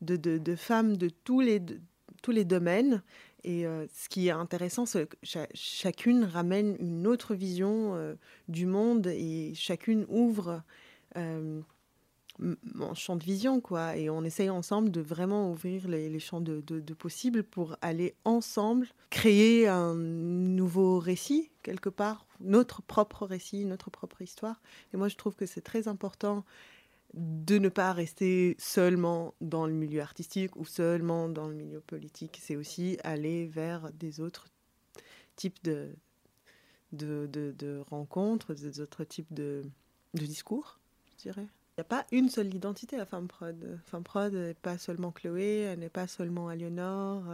de, 0.00 0.16
de, 0.16 0.56
femmes 0.56 0.96
de 0.96 1.10
tous 1.10 1.42
les, 1.42 1.60
tous 2.22 2.30
les 2.30 2.46
domaines. 2.46 3.02
Et 3.44 3.64
ce 3.64 4.08
qui 4.08 4.28
est 4.28 4.30
intéressant, 4.30 4.86
c'est 4.86 5.06
que 5.06 5.16
ch 5.22 5.46
chacune 5.52 6.24
ramène 6.24 6.76
une 6.78 7.06
autre 7.06 7.34
vision 7.34 8.16
du 8.48 8.64
monde 8.64 9.08
et 9.08 9.52
chacune 9.54 10.06
ouvre 10.08 10.62
mon 12.74 12.94
champ 12.94 13.16
de 13.16 13.24
vision, 13.24 13.60
quoi. 13.60 13.96
Et 13.96 14.10
on 14.10 14.24
essaye 14.24 14.50
ensemble 14.50 14.90
de 14.90 15.00
vraiment 15.00 15.50
ouvrir 15.50 15.88
les, 15.88 16.18
champs 16.18 16.40
de, 16.40 16.60
possibles 16.94 17.42
pour 17.42 17.76
aller 17.80 18.14
ensemble 18.24 18.88
créer 19.10 19.68
un 19.68 19.94
nouveau 19.94 20.98
récit, 20.98 21.50
quelque 21.62 21.88
part, 21.88 22.26
notre 22.40 22.82
propre 22.82 23.26
récit, 23.26 23.64
notre 23.64 23.90
propre 23.90 24.22
histoire. 24.22 24.60
Et 24.92 24.96
moi, 24.96 25.08
je 25.08 25.16
trouve 25.16 25.34
que 25.34 25.46
c'est 25.46 25.60
très 25.60 25.88
important 25.88 26.44
de 27.14 27.58
ne 27.58 27.68
pas 27.68 27.92
rester 27.92 28.56
seulement 28.58 29.34
dans 29.40 29.66
le 29.66 29.72
milieu 29.72 30.00
artistique 30.00 30.56
ou 30.56 30.64
seulement 30.64 31.28
dans 31.28 31.46
le 31.46 31.54
milieu 31.54 31.80
politique. 31.80 32.38
C'est 32.42 32.56
aussi 32.56 32.96
aller 33.04 33.46
vers 33.46 33.92
des 33.92 34.20
autres 34.20 34.46
types 35.36 35.62
de, 35.62 35.94
de, 36.92 37.28
de, 37.30 37.54
de 37.58 37.82
rencontres, 37.90 38.54
des 38.54 38.80
autres 38.80 39.04
types 39.04 39.32
de, 39.32 39.62
de 40.14 40.24
discours, 40.24 40.78
je 41.10 41.22
dirais. 41.22 41.46
Il 41.72 41.80
n'y 41.80 41.82
a 41.82 41.84
pas 41.84 42.06
une 42.12 42.28
seule 42.28 42.54
identité 42.54 42.98
à 42.98 43.06
Femme 43.06 43.28
Prod. 43.28 43.80
Femme 43.86 44.04
Prod 44.04 44.34
n'est 44.34 44.52
pas 44.52 44.76
seulement 44.76 45.10
Chloé, 45.10 45.60
elle 45.60 45.78
n'est 45.78 45.88
pas 45.88 46.06
seulement 46.06 46.48
Aliénor, 46.48 47.24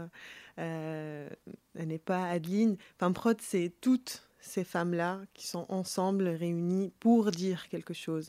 euh, 0.58 1.28
elle 1.74 1.88
n'est 1.88 1.98
pas 1.98 2.28
Adeline. 2.28 2.76
Femme 2.98 3.14
Prod, 3.14 3.40
c'est 3.40 3.72
toutes 3.80 4.28
ces 4.38 4.62
femmes-là 4.62 5.22
qui 5.34 5.48
sont 5.48 5.66
ensemble 5.68 6.28
réunies 6.28 6.92
pour 7.00 7.32
dire 7.32 7.68
quelque 7.68 7.94
chose. 7.94 8.28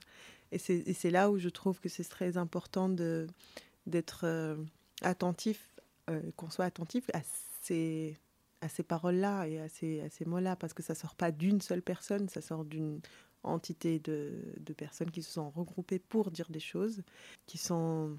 Et 0.51 0.57
c'est 0.57 1.11
là 1.11 1.29
où 1.29 1.37
je 1.37 1.49
trouve 1.49 1.79
que 1.79 1.89
c'est 1.89 2.03
très 2.03 2.37
important 2.37 2.89
d'être 2.89 4.21
euh, 4.23 4.55
attentif, 5.03 5.75
euh, 6.09 6.21
qu'on 6.35 6.49
soit 6.49 6.65
attentif 6.65 7.07
à 7.13 7.19
ces, 7.61 8.17
à 8.61 8.67
ces 8.67 8.81
paroles-là 8.81 9.45
et 9.45 9.59
à 9.59 9.69
ces, 9.69 10.01
à 10.01 10.09
ces 10.09 10.25
mots-là, 10.25 10.55
parce 10.55 10.73
que 10.73 10.81
ça 10.81 10.93
ne 10.93 10.97
sort 10.97 11.13
pas 11.13 11.31
d'une 11.31 11.61
seule 11.61 11.83
personne, 11.83 12.29
ça 12.29 12.41
sort 12.41 12.65
d'une 12.65 12.99
entité 13.43 13.99
de, 13.99 14.33
de, 14.59 14.73
personnes 14.73 15.11
qui 15.11 15.23
se 15.23 15.31
sont 15.31 15.49
regroupées 15.49 15.99
pour 15.99 16.31
dire 16.31 16.47
des 16.49 16.59
choses, 16.59 17.03
qui 17.45 17.57
sont 17.57 18.17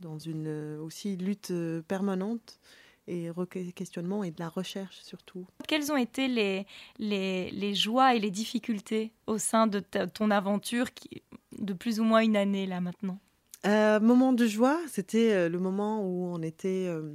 dans 0.00 0.18
une 0.18 0.78
aussi 0.80 1.16
lutte 1.16 1.52
permanente 1.86 2.58
et 3.06 3.30
questionnement 3.74 4.24
et 4.24 4.30
de 4.30 4.40
la 4.40 4.48
recherche 4.48 5.00
surtout. 5.02 5.46
Quelles 5.68 5.92
ont 5.92 5.96
été 5.96 6.28
les, 6.28 6.66
les, 6.98 7.50
les 7.50 7.74
joies 7.74 8.14
et 8.14 8.18
les 8.18 8.30
difficultés 8.30 9.12
au 9.26 9.38
sein 9.38 9.66
de 9.66 9.80
ta, 9.80 10.06
ton 10.06 10.30
aventure 10.30 10.92
qui, 10.94 11.22
de 11.58 11.72
plus 11.72 12.00
ou 12.00 12.04
moins 12.04 12.20
une 12.20 12.36
année 12.36 12.66
là 12.66 12.80
maintenant? 12.80 13.18
Euh, 13.66 14.00
Moment 14.00 14.32
de 14.32 14.46
joie, 14.46 14.80
c'était 14.88 15.32
euh, 15.32 15.48
le 15.48 15.58
moment 15.58 16.04
où 16.04 16.24
on 16.26 16.42
était, 16.42 16.86
euh, 16.88 17.14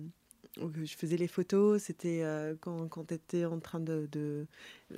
je 0.83 0.95
faisais 0.95 1.17
les 1.17 1.27
photos, 1.27 1.81
c'était 1.83 2.23
euh, 2.23 2.55
quand, 2.59 2.87
quand 2.87 3.05
tu 3.05 3.13
étais 3.13 3.45
en 3.45 3.59
train 3.59 3.79
de, 3.79 4.47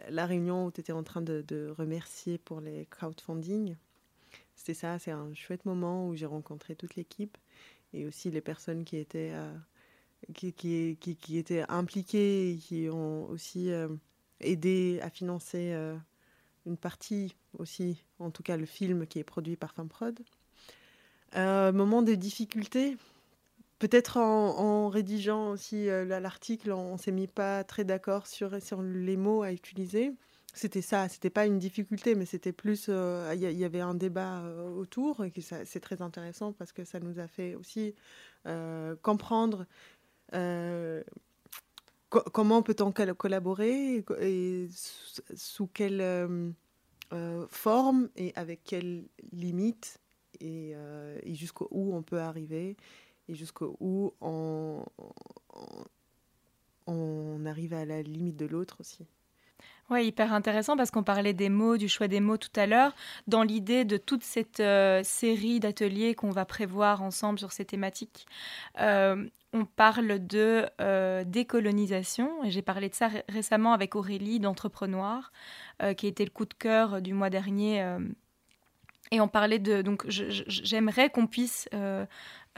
la 0.09 0.25
réunion 0.25 0.65
où 0.65 0.71
tu 0.71 0.81
étais 0.81 0.91
en 0.91 1.03
train 1.03 1.21
de, 1.21 1.73
remercier 1.77 2.37
pour 2.37 2.61
les 2.61 2.85
crowdfunding. 2.89 3.75
C'était 4.55 4.73
ça, 4.73 4.99
c'est 4.99 5.11
un 5.11 5.33
chouette 5.33 5.65
moment 5.65 6.07
où 6.07 6.15
j'ai 6.15 6.25
rencontré 6.25 6.75
toute 6.75 6.95
l'équipe 6.95 7.37
et 7.93 8.05
aussi 8.05 8.29
les 8.29 8.41
personnes 8.41 8.83
qui 8.83 8.97
étaient, 8.97 9.31
euh, 9.33 9.53
impliquées 11.69 12.51
et 12.51 12.55
qui 12.57 12.89
ont 12.89 13.29
aussi 13.29 13.71
euh, 13.71 13.87
aidé 14.41 14.99
à 15.01 15.09
financer 15.09 15.73
une 16.65 16.77
partie 16.77 17.35
aussi, 17.57 18.03
en 18.19 18.31
tout 18.31 18.43
cas 18.43 18.57
le 18.57 18.65
film 18.65 19.07
qui 19.07 19.19
est 19.19 19.23
produit 19.23 19.55
par 19.55 19.73
FemProd. 19.73 20.19
Euh, 21.35 21.71
moment 21.71 22.01
de 22.01 22.15
difficulté, 22.15 22.97
peut-être 23.79 24.17
en, 24.17 24.89
rédigeant 24.89 25.51
aussi 25.51 25.89
euh, 25.89 26.05
l'article, 26.19 26.71
on, 26.71 26.93
on 26.93 26.97
s'est 26.97 27.11
mis 27.11 27.27
pas 27.27 27.63
très 27.63 27.85
d'accord 27.85 28.27
sur, 28.27 28.51
les 28.81 29.17
mots 29.17 29.41
à 29.41 29.51
utiliser. 29.51 30.13
C'était 30.53 30.81
ça, 30.81 31.07
c'était 31.07 31.29
pas 31.29 31.45
une 31.45 31.59
difficulté, 31.59 32.15
mais 32.15 32.25
c'était 32.25 32.51
plus. 32.51 32.87
Il 32.87 32.93
euh, 32.93 33.33
y, 33.35 33.45
y, 33.55 33.65
avait 33.65 33.81
un 33.81 33.93
débat 33.93 34.41
euh, 34.41 34.69
autour, 34.69 35.23
et 35.23 35.31
c'est 35.39 35.79
très 35.79 36.01
intéressant 36.01 36.51
parce 36.53 36.73
que 36.73 36.83
ça 36.83 36.99
nous 36.99 37.19
a 37.19 37.27
fait 37.27 37.55
aussi 37.55 37.95
comprendre 39.01 39.65
co 42.09 42.21
comment 42.33 42.61
peut-on 42.63 42.91
collaborer 42.91 44.03
et, 44.21 44.67
sous, 45.35 45.67
quelle 45.67 46.53
forme 47.49 48.09
et 48.15 48.33
avec 48.35 48.63
quelles 48.63 49.03
limites 49.31 49.99
et 50.41 50.73
jusqu'où 51.25 51.93
on 51.93 52.01
peut 52.01 52.19
arriver 52.19 52.75
et 53.29 53.35
jusqu'où 53.35 54.13
on, 54.21 54.83
arrive 57.45 57.73
à 57.73 57.85
la 57.85 58.01
limite 58.01 58.37
de 58.37 58.45
l'autre 58.45 58.77
aussi. 58.79 59.07
Oui, 59.89 60.05
hyper 60.05 60.33
intéressant 60.33 60.77
parce 60.77 60.91
qu'on 60.91 61.03
parlait 61.03 61.33
des 61.33 61.49
mots, 61.49 61.77
du 61.77 61.89
choix 61.89 62.07
des 62.07 62.19
mots 62.19 62.37
tout 62.37 62.51
à 62.55 62.67
l'heure, 62.67 62.93
dans 63.27 63.41
l'idée 63.41 63.85
de 63.85 63.97
toute 63.97 64.23
cette 64.23 64.59
euh, 64.59 65.01
série 65.03 65.59
d'ateliers 65.59 66.13
qu'on 66.13 66.29
va 66.29 66.45
prévoir 66.45 67.01
ensemble 67.01 67.39
sur 67.39 67.51
ces 67.51 67.65
thématiques. 67.65 68.27
Euh, 68.79 69.27
on 69.51 69.65
parle 69.65 70.19
de 70.27 70.67
euh, 70.79 71.23
décolonisation, 71.23 72.29
j'ai 72.43 72.61
parlé 72.61 72.89
de 72.89 72.93
ça 72.93 73.07
ré 73.07 73.23
récemment 73.29 73.73
avec 73.73 73.95
Aurélie 73.95 74.39
d'Entrepreneur, 74.39 75.31
qui 75.97 76.05
a 76.05 76.09
été 76.09 76.23
le 76.23 76.29
coup 76.29 76.45
de 76.45 76.53
cœur 76.53 77.01
du 77.01 77.13
mois 77.13 77.31
dernier. 77.31 77.97
Et 79.11 79.21
on 79.21 79.27
parlait 79.27 79.59
de... 79.59 79.81
Donc 79.81 80.05
j'aimerais 80.07 81.09
qu'on 81.09 81.25
puisse 81.25 81.67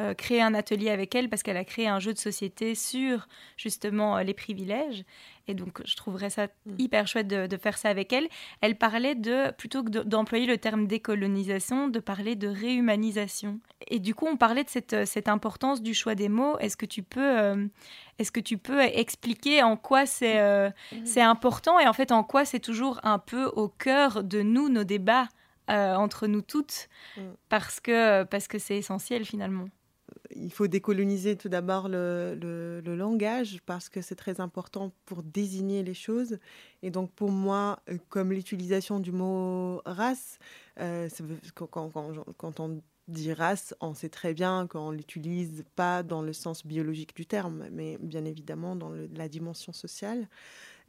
euh, 0.01 0.13
créer 0.13 0.41
un 0.41 0.53
atelier 0.53 0.89
avec 0.89 1.15
elle 1.15 1.29
parce 1.29 1.43
qu'elle 1.43 1.57
a 1.57 1.63
créé 1.63 1.87
un 1.87 1.99
jeu 1.99 2.13
de 2.13 2.17
société 2.17 2.75
sur 2.75 3.27
justement 3.57 4.17
euh, 4.17 4.23
les 4.23 4.33
privilèges. 4.33 5.03
Et 5.47 5.53
donc, 5.53 5.81
je 5.85 5.95
trouverais 5.95 6.29
ça 6.29 6.47
mm. 6.65 6.75
hyper 6.77 7.07
chouette 7.07 7.27
de, 7.27 7.47
de, 7.47 7.57
faire 7.57 7.77
ça 7.77 7.89
avec 7.89 8.13
elle. 8.13 8.27
Elle 8.61 8.77
parlait 8.77 9.15
de, 9.15 9.51
plutôt 9.51 9.83
que 9.83 9.89
d'employer 9.89 10.45
le 10.45 10.57
terme 10.57 10.87
décolonisation, 10.87 11.87
de 11.87 11.99
parler 11.99 12.35
de 12.35 12.47
réhumanisation. 12.47 13.59
Et 13.87 13.99
du 13.99 14.15
coup, 14.15 14.27
on 14.27 14.37
parlait 14.37 14.63
de 14.63 14.69
cette, 14.69 15.05
cette 15.05 15.27
importance 15.27 15.81
du 15.81 15.93
choix 15.93 16.15
des 16.15 16.29
mots. 16.29 16.57
Est-ce 16.59 16.77
que 16.77 16.85
tu 16.85 17.03
peux, 17.03 17.39
euh, 17.39 17.67
est-ce 18.19 18.31
que 18.31 18.39
tu 18.39 18.57
peux 18.57 18.81
expliquer 18.81 19.63
en 19.63 19.77
quoi 19.77 20.05
c'est 20.05 20.39
euh, 20.39 20.69
mm. 20.91 21.05
c'est 21.05 21.21
important 21.21 21.79
et 21.79 21.87
en 21.87 21.93
fait 21.93 22.11
en 22.11 22.23
quoi 22.23 22.45
c'est 22.45 22.59
toujours 22.59 22.99
un 23.03 23.19
peu 23.19 23.45
au 23.45 23.67
cœur 23.67 24.23
de 24.23 24.41
nous, 24.41 24.69
nos 24.69 24.83
débats 24.83 25.27
euh, 25.69 25.95
entre 25.95 26.27
nous 26.27 26.41
toutes, 26.41 26.87
mm. 27.17 27.21
parce 27.49 27.79
que 27.79 28.23
parce 28.23 28.47
que 28.47 28.59
c'est 28.59 28.77
essentiel 28.77 29.25
finalement 29.25 29.65
il 30.35 30.51
faut 30.51 30.67
décoloniser 30.67 31.35
tout 31.35 31.49
d'abord 31.49 31.87
le, 31.89 32.81
langage 32.85 33.59
parce 33.65 33.89
que 33.89 34.01
c'est 34.01 34.15
très 34.15 34.39
important 34.41 34.91
pour 35.05 35.23
désigner 35.23 35.83
les 35.83 35.93
choses. 35.93 36.37
Et 36.83 36.91
donc 36.91 37.11
pour 37.11 37.31
moi, 37.31 37.79
euh, 37.89 37.97
comme 38.09 38.31
l'utilisation 38.31 38.99
du 38.99 39.11
mot 39.11 39.81
race, 39.85 40.39
euh, 40.79 41.09
quand, 41.55 42.59
on 42.59 42.81
dit 43.07 43.33
race, 43.33 43.73
on 43.79 43.93
sait 43.93 44.09
très 44.09 44.33
bien 44.33 44.67
qu'on 44.67 44.91
l'utilise 44.91 45.63
pas 45.75 46.03
dans 46.03 46.21
le 46.21 46.33
sens 46.33 46.65
biologique 46.65 47.15
du 47.15 47.25
terme, 47.25 47.67
mais 47.71 47.97
bien 47.99 48.25
évidemment 48.25 48.75
dans 48.75 48.91
la 49.15 49.29
dimension 49.29 49.73
sociale. 49.73 50.27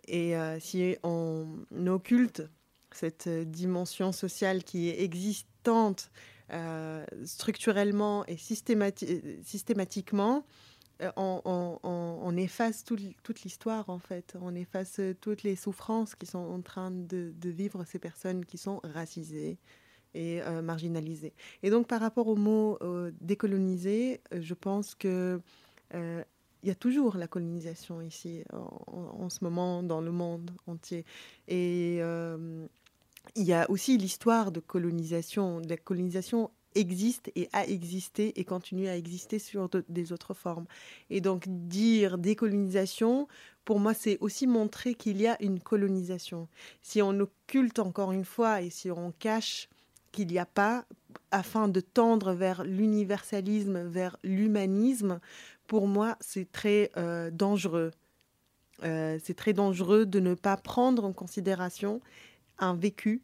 Et 0.08 0.36
euh, 0.36 0.58
si 0.58 0.96
on 1.02 1.64
occulte 1.86 2.42
cette 2.90 3.28
dimension 3.28 4.12
sociale 4.12 4.64
qui 4.64 4.88
est 4.88 5.02
existante 5.02 6.10
euh, 6.52 7.04
structurellement 7.24 8.24
et 8.26 8.36
systémati 8.36 9.22
systématiquement, 9.42 10.44
euh, 11.02 11.10
on, 11.16 12.36
efface 12.36 12.84
toute 12.84 13.42
l'histoire 13.42 13.88
en 13.90 13.98
fait, 13.98 14.34
on 14.40 14.54
efface 14.54 15.00
toutes 15.20 15.42
les 15.42 15.54
souffrances 15.54 16.14
qui 16.14 16.26
sont 16.26 16.38
en 16.38 16.60
train 16.60 16.90
de, 16.90 17.32
vivre 17.44 17.84
ces 17.84 17.98
personnes 17.98 18.44
qui 18.44 18.58
sont 18.58 18.80
racisées 18.84 19.58
et 20.14 20.42
euh, 20.42 20.62
marginalisées. 20.62 21.34
Et 21.62 21.70
donc 21.70 21.86
par 21.86 22.00
rapport 22.00 22.26
au 22.28 22.36
mot 22.36 22.78
euh, 22.82 23.12
décoloniser, 23.20 24.20
je 24.32 24.54
pense 24.54 24.94
que 24.94 25.40
il 25.94 26.68
y 26.68 26.70
a 26.70 26.76
toujours 26.76 27.16
la 27.16 27.26
colonisation 27.26 28.00
ici 28.00 28.44
en, 28.86 29.28
ce 29.28 29.42
moment 29.42 29.82
dans 29.82 30.00
le 30.00 30.10
monde 30.10 30.50
entier. 30.66 31.04
Et 31.48 32.00
il 33.36 33.44
y 33.44 33.52
a 33.52 33.70
aussi 33.70 33.96
l'histoire 33.98 34.52
de 34.52 34.60
colonisation. 34.60 35.60
La 35.68 35.76
colonisation 35.76 36.50
existe 36.74 37.30
et 37.34 37.48
a 37.52 37.66
existé 37.66 38.38
et 38.38 38.44
continue 38.44 38.88
à 38.88 38.96
exister 38.96 39.38
sur 39.38 39.68
des 39.88 40.12
autres 40.12 40.34
formes. 40.34 40.66
Et 41.10 41.20
donc 41.20 41.44
dire 41.48 42.18
décolonisation, 42.18 43.28
pour 43.64 43.80
moi, 43.80 43.94
c'est 43.94 44.18
aussi 44.20 44.46
montrer 44.46 44.94
qu'il 44.94 45.20
y 45.20 45.26
a 45.26 45.42
une 45.42 45.60
colonisation. 45.60 46.48
Si 46.82 47.02
on 47.02 47.18
occulte 47.20 47.78
encore 47.78 48.12
une 48.12 48.24
fois 48.24 48.62
et 48.62 48.70
si 48.70 48.90
on 48.90 49.12
cache 49.18 49.68
qu'il 50.10 50.28
n'y 50.28 50.38
a 50.38 50.46
pas, 50.46 50.84
afin 51.30 51.68
de 51.68 51.80
tendre 51.80 52.32
vers 52.32 52.64
l'universalisme, 52.64 53.86
vers 53.88 54.18
l'humanisme, 54.22 55.20
pour 55.66 55.86
moi, 55.86 56.16
c'est 56.20 56.50
très 56.52 56.90
euh, 56.96 57.30
dangereux. 57.30 57.92
Euh, 58.82 59.18
c'est 59.22 59.34
très 59.34 59.52
dangereux 59.52 60.06
de 60.06 60.20
ne 60.20 60.34
pas 60.34 60.56
prendre 60.56 61.04
en 61.04 61.12
considération 61.12 62.00
un 62.62 62.74
vécu, 62.74 63.22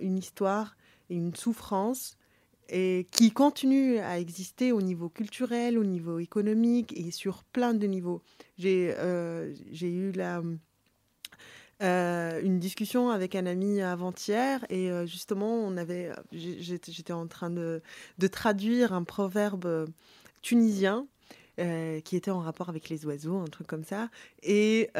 une 0.00 0.18
histoire, 0.18 0.76
une 1.10 1.34
souffrance 1.34 2.16
et 2.68 3.06
qui 3.12 3.30
continue 3.30 3.98
à 3.98 4.18
exister 4.18 4.72
au 4.72 4.82
niveau 4.82 5.08
culturel, 5.08 5.78
au 5.78 5.84
niveau 5.84 6.18
économique 6.18 6.92
et 6.96 7.10
sur 7.10 7.44
plein 7.44 7.74
de 7.74 7.86
niveaux. 7.86 8.22
J'ai 8.58 8.92
euh, 8.96 9.54
eu 9.80 10.10
la, 10.12 10.42
euh, 11.82 12.40
une 12.42 12.58
discussion 12.58 13.10
avec 13.10 13.34
un 13.34 13.46
ami 13.46 13.80
avant-hier 13.82 14.64
et 14.68 14.90
euh, 14.90 15.06
justement 15.06 15.54
on 15.54 15.76
avait 15.76 16.10
j'étais 16.32 17.12
en 17.12 17.26
train 17.26 17.50
de, 17.50 17.82
de, 18.18 18.26
traduire 18.26 18.92
un 18.92 19.04
proverbe 19.04 19.88
tunisien 20.42 21.06
qui 22.04 22.16
était 22.16 22.30
en 22.30 22.40
rapport 22.40 22.68
avec 22.68 22.90
les 22.90 23.06
oiseaux, 23.06 23.38
un 23.38 23.46
truc 23.46 23.66
comme 23.66 23.84
ça. 23.84 24.10
Et, 24.42 24.90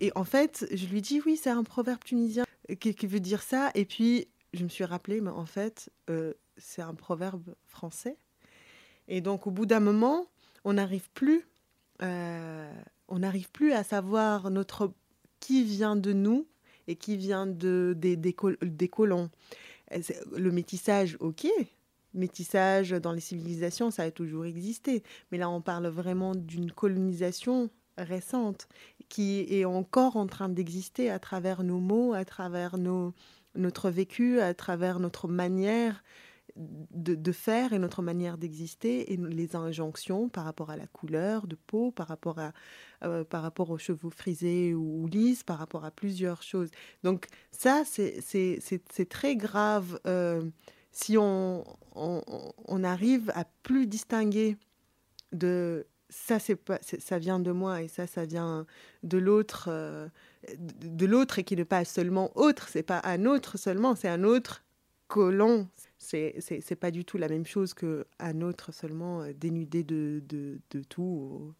et 0.00 0.12
en 0.16 0.24
fait, 0.24 0.66
je 0.72 0.86
lui 0.86 1.00
dis 1.00 1.22
oui, 1.24 1.36
c'est 1.40 1.50
un 1.50 1.62
proverbe 1.62 2.02
tunisien 2.02 2.43
qui, 2.80 2.94
qui, 2.94 3.06
veut 3.06 3.20
dire 3.20 3.42
ça. 3.42 3.70
Et 3.74 3.84
puis 3.84 4.28
je 4.52 4.64
me 4.64 4.68
suis 4.68 4.84
rappelé, 4.84 5.20
mais 5.20 5.30
en 5.30 5.46
fait, 5.46 5.90
c'est 6.56 6.82
un 6.82 6.94
proverbe 6.94 7.54
français. 7.66 8.16
Et 9.08 9.20
donc, 9.20 9.46
au 9.46 9.50
bout 9.50 9.66
d'un 9.66 9.80
moment, 9.80 10.26
on 10.64 10.74
n'arrive 10.74 11.10
plus, 11.12 11.46
euh, 12.02 12.72
on 13.08 13.18
n'arrive 13.20 13.50
plus 13.50 13.72
à 13.72 13.84
savoir 13.84 14.50
notre 14.50 14.92
qui 15.40 15.62
vient 15.62 15.96
de 15.96 16.12
nous 16.12 16.46
et 16.86 16.96
qui 16.96 17.16
vient 17.16 17.46
de 17.46 17.94
des, 17.96 18.16
des, 18.16 18.34
des 18.62 18.88
colons. 18.88 19.30
Le 20.36 20.50
métissage, 20.50 21.16
ok, 21.20 21.46
métissage 22.14 22.90
dans 22.90 23.12
les 23.12 23.20
civilisations, 23.20 23.90
ça 23.90 24.04
a 24.04 24.10
toujours 24.10 24.46
existé. 24.46 25.02
Mais 25.30 25.38
là, 25.38 25.50
on 25.50 25.60
parle 25.60 25.86
vraiment 25.88 26.34
d'une 26.34 26.72
colonisation 26.72 27.70
récente 27.98 28.68
qui 29.08 29.46
est 29.50 29.64
encore 29.64 30.16
en 30.16 30.26
train 30.26 30.48
d'exister 30.48 31.10
à 31.10 31.18
travers 31.18 31.62
nos 31.62 31.78
mots, 31.78 32.14
à 32.14 32.24
travers 32.24 32.78
nos, 32.78 33.12
notre 33.54 33.90
vécu, 33.90 34.40
à 34.40 34.54
travers 34.54 35.00
notre 35.00 35.28
manière 35.28 36.02
de, 36.56 37.32
faire 37.32 37.72
et 37.72 37.78
notre 37.78 38.00
manière 38.00 38.38
d'exister 38.38 39.12
et 39.12 39.16
les 39.16 39.56
injonctions 39.56 40.28
par 40.28 40.44
rapport 40.44 40.70
à 40.70 40.76
la 40.76 40.86
couleur 40.86 41.46
de 41.46 41.56
peau, 41.56 41.90
par 41.90 42.06
rapport, 42.06 42.38
à, 42.38 42.52
euh, 43.02 43.24
par 43.24 43.42
rapport 43.42 43.70
aux 43.70 43.78
cheveux 43.78 44.10
frisés 44.10 44.72
ou, 44.72 45.06
lisses, 45.08 45.42
par 45.42 45.58
rapport 45.58 45.84
à 45.84 45.90
plusieurs 45.90 46.42
choses. 46.42 46.70
Donc 47.02 47.26
ça, 47.50 47.82
c'est 47.84 49.08
très 49.08 49.36
grave 49.36 49.98
euh, 50.06 50.48
si 50.92 51.18
on, 51.18 51.64
on, 51.96 52.84
arrive 52.84 53.32
à 53.34 53.44
plus 53.64 53.88
distinguer 53.88 54.56
de 55.32 55.86
ça, 56.14 56.38
c'est 56.38 56.54
pas, 56.54 56.78
ça 56.80 57.18
vient 57.18 57.40
de 57.40 57.50
moi 57.50 57.82
et 57.82 57.88
ça, 57.88 58.06
ça 58.06 58.24
vient 58.24 58.66
de 59.02 59.18
l'autre, 59.18 59.66
euh, 59.68 60.06
de 60.58 61.06
l'autre 61.06 61.40
et 61.40 61.44
qui 61.44 61.56
n'est 61.56 61.64
pas 61.64 61.84
seulement 61.84 62.30
autre, 62.36 62.68
c'est 62.68 62.84
pas 62.84 63.00
un 63.04 63.26
autre 63.26 63.58
seulement, 63.58 63.96
c'est 63.96 64.08
un 64.08 64.22
autre 64.22 64.62
colon, 65.08 65.68
c'est 65.98 66.36
c'est 66.38 66.76
pas 66.76 66.92
du 66.92 67.04
tout 67.04 67.18
la 67.18 67.28
même 67.28 67.44
chose 67.44 67.74
qu'un 67.74 68.40
autre 68.42 68.72
seulement 68.72 69.22
euh, 69.22 69.32
dénudé 69.34 69.82
de, 69.82 70.22
de, 70.28 70.60
de 70.70 70.82
tout. 70.82 71.52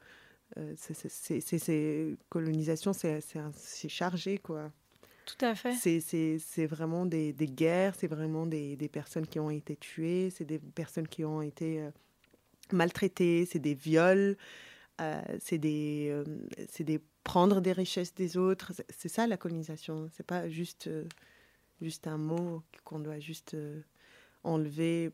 Euh, 0.57 0.73
c'est 0.77 2.17
colonisation, 2.29 2.93
c'est 2.93 3.89
chargé 3.89 4.39
quoi. 4.39 4.71
Tout 5.27 5.45
à 5.45 5.55
fait. 5.57 5.73
C'est 5.75 6.67
vraiment 6.67 7.07
des, 7.07 7.33
des 7.33 7.49
guerres, 7.49 7.95
c'est 7.97 8.07
vraiment 8.07 8.47
des, 8.47 8.77
des, 8.77 8.89
personnes 8.89 9.27
qui 9.27 9.41
ont 9.41 9.51
été 9.51 9.75
tuées, 9.75 10.31
c'est 10.31 10.45
des 10.45 10.59
personnes 10.59 11.09
qui 11.09 11.25
ont 11.25 11.43
été 11.43 11.89
euh, 12.73 12.77
maltraitées, 12.77 13.47
c'est 13.47 13.59
des 13.59 13.75
viols, 13.75 14.37
c'est 15.41 15.59
des, 15.59 16.23
c'est 16.71 16.85
des 16.85 17.01
prendre 17.25 17.61
des 17.61 17.73
richesses 17.73 18.15
des 18.15 18.37
autres. 18.37 18.73
C'est 18.97 19.09
ça 19.09 19.27
la 19.27 19.37
colonisation. 19.37 20.09
C'est 20.13 20.27
pas 20.27 20.49
juste 20.49 20.89
juste 21.81 22.07
un 22.07 22.17
mot 22.17 22.63
qu'on 22.85 23.01
doit 23.01 23.19
juste 23.19 23.57
enlever 24.45 25.13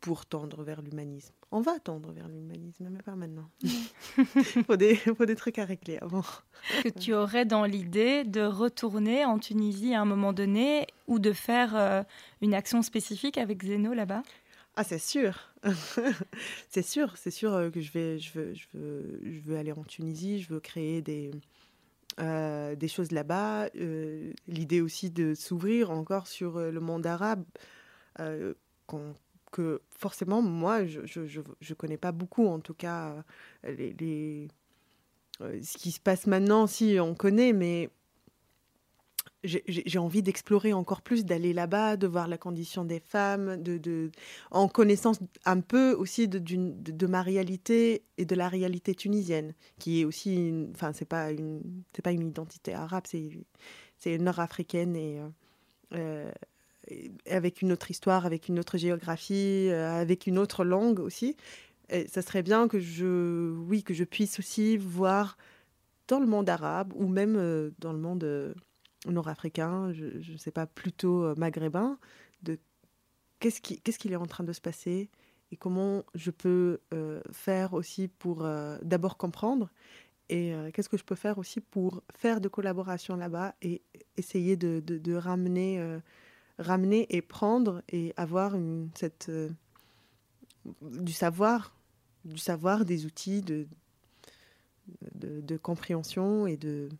pour 0.00 0.26
tendre 0.26 0.62
vers 0.62 0.82
l'humanisme. 0.82 1.34
On 1.52 1.60
va 1.60 1.78
tendre 1.78 2.12
vers 2.12 2.28
l'humanisme, 2.28 2.88
mais 2.90 3.02
pas 3.02 3.16
maintenant. 3.16 3.50
Il 3.62 3.74
faut, 4.66 4.76
des, 4.76 4.94
faut 4.94 5.26
des 5.26 5.36
trucs 5.36 5.58
à 5.58 5.64
régler 5.64 5.98
avant. 5.98 6.24
Que 6.82 6.88
tu 6.88 7.12
aurais 7.12 7.44
dans 7.44 7.64
l'idée 7.64 8.24
de 8.24 8.42
retourner 8.42 9.24
en 9.24 9.38
Tunisie 9.38 9.94
à 9.94 10.00
un 10.00 10.04
moment 10.04 10.32
donné 10.32 10.86
ou 11.06 11.18
de 11.18 11.32
faire 11.32 11.76
euh, 11.76 12.02
une 12.40 12.54
action 12.54 12.82
spécifique 12.82 13.36
avec 13.36 13.64
Zeno 13.64 13.92
là-bas? 13.92 14.22
Ah, 14.80 14.84
c'est 14.84 14.98
sûr. 14.98 15.52
c'est 16.68 16.82
sûr, 16.82 17.16
c'est 17.16 17.30
sûr 17.30 17.54
euh, 17.54 17.70
que 17.70 17.80
je 17.80 17.92
vais, 17.92 18.18
je 18.18 18.32
veux, 18.32 18.54
je 18.54 18.66
veux, 18.74 19.20
je 19.22 19.40
veux 19.40 19.56
aller 19.56 19.72
en 19.72 19.84
Tunisie, 19.84 20.40
je 20.40 20.52
veux 20.52 20.60
créer 20.60 21.02
des, 21.02 21.30
euh, 22.18 22.74
des 22.74 22.88
choses 22.88 23.12
là-bas. 23.12 23.68
L'idée 24.48 24.80
aussi 24.80 25.10
de 25.10 25.34
s'ouvrir 25.34 25.90
encore 25.90 26.26
sur 26.26 26.58
le 26.58 26.80
monde 26.80 27.06
arabe. 27.06 27.44
Euh, 28.20 28.54
que 29.50 29.82
forcément, 29.90 30.42
moi, 30.42 30.86
je 30.86 31.00
ne 31.00 31.74
connais 31.74 31.96
pas 31.96 32.12
beaucoup, 32.12 32.46
en 32.46 32.60
tout 32.60 32.74
cas, 32.74 33.24
euh, 33.64 33.74
les, 33.74 34.48
euh, 35.40 35.60
ce 35.62 35.76
qui 35.76 35.90
se 35.90 36.00
passe 36.00 36.26
maintenant, 36.26 36.66
si 36.66 36.98
on 37.00 37.14
connaît, 37.14 37.52
mais 37.52 37.90
j'ai 39.44 39.98
envie 39.98 40.22
d'explorer 40.22 40.72
encore 40.72 41.02
plus, 41.02 41.24
d'aller 41.24 41.52
là-bas, 41.52 41.96
de 41.96 42.06
voir 42.06 42.28
la 42.28 42.38
condition 42.38 42.84
des 42.84 43.00
femmes, 43.00 43.62
de, 43.62 43.78
de 43.78 44.10
en 44.50 44.68
connaissance 44.68 45.18
un 45.44 45.60
peu 45.60 45.92
aussi 45.92 46.28
de, 46.28 46.38
de, 46.38 47.06
ma 47.06 47.22
réalité 47.22 48.02
et 48.18 48.24
de 48.24 48.34
la 48.34 48.48
réalité 48.48 48.94
tunisienne, 48.94 49.54
qui 49.78 50.00
est 50.00 50.04
aussi, 50.04 50.52
enfin, 50.74 50.92
c'est 50.92 51.08
pas 51.08 51.30
une, 51.32 51.62
c'est 51.94 52.02
pas 52.02 52.12
une 52.12 52.28
identité 52.28 52.74
arabe, 52.74 53.04
c'est 53.06 54.18
nord-africaine 54.18 54.96
et 54.96 55.20
avec 57.28 57.62
une 57.62 57.72
autre 57.72 57.90
histoire, 57.90 58.26
avec 58.26 58.48
une 58.48 58.58
autre 58.58 58.78
géographie, 58.78 59.68
euh, 59.70 60.00
avec 60.00 60.26
une 60.26 60.38
autre 60.38 60.64
langue 60.64 61.00
aussi. 61.00 61.36
Et 61.88 62.06
ça 62.06 62.22
serait 62.22 62.42
bien 62.42 62.68
que 62.68 62.78
je, 62.78 63.52
oui, 63.52 63.82
que 63.82 63.94
je 63.94 64.04
puisse 64.04 64.38
aussi 64.38 64.76
voir 64.76 65.36
dans 66.08 66.20
le 66.20 66.26
monde 66.26 66.48
arabe 66.48 66.92
ou 66.94 67.06
même 67.08 67.36
euh, 67.36 67.70
dans 67.78 67.92
le 67.92 67.98
monde 67.98 68.24
euh, 68.24 68.54
nord-africain, 69.06 69.92
je 69.92 70.32
ne 70.32 70.36
sais 70.36 70.50
pas, 70.50 70.66
plutôt 70.66 71.34
maghrébin, 71.36 71.98
de 72.42 72.58
qu'est-ce 73.38 73.60
qui, 73.60 73.80
qu'est-ce 73.80 73.98
qu'il 73.98 74.12
est 74.12 74.16
en 74.16 74.26
train 74.26 74.44
de 74.44 74.52
se 74.52 74.60
passer 74.60 75.08
et 75.52 75.56
comment 75.56 76.04
je 76.14 76.30
peux 76.30 76.80
faire 77.32 77.72
aussi 77.72 78.08
pour 78.08 78.46
d'abord 78.82 79.16
comprendre 79.16 79.70
et 80.28 80.54
qu'est-ce 80.72 80.88
que 80.88 80.96
je 80.96 81.04
peux 81.04 81.16
faire 81.16 81.38
aussi 81.38 81.60
pour 81.60 82.02
faire 82.14 82.40
de 82.40 82.48
collaboration 82.48 83.16
là-bas 83.16 83.54
et 83.62 83.82
essayer 84.16 84.56
de, 84.56 85.14
ramener 85.14 86.00
ramener 86.60 87.06
et 87.08 87.22
prendre 87.22 87.82
et 87.88 88.12
avoir 88.16 88.54
cette, 88.94 89.28
euh, 89.30 89.48
du 90.82 91.12
savoir, 91.12 91.74
du 92.24 92.38
savoir, 92.38 92.84
des 92.84 93.06
outils 93.06 93.42
de, 93.42 93.66
de, 95.14 95.56
compréhension 95.56 96.46
et 96.46 96.56
de... 96.56 96.90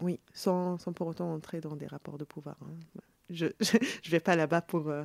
Oui, 0.00 0.20
sans, 0.32 0.78
sans, 0.78 0.92
pour 0.92 1.06
autant 1.06 1.32
entrer 1.32 1.60
dans 1.60 1.76
des 1.76 1.86
rapports 1.86 2.18
de 2.18 2.24
pouvoir. 2.24 2.56
Hein. 2.62 3.00
Je 3.30 3.46
ne 3.60 4.10
vais 4.10 4.20
pas 4.20 4.36
là-bas 4.36 4.62
pour... 4.62 4.88
Euh, 4.88 5.04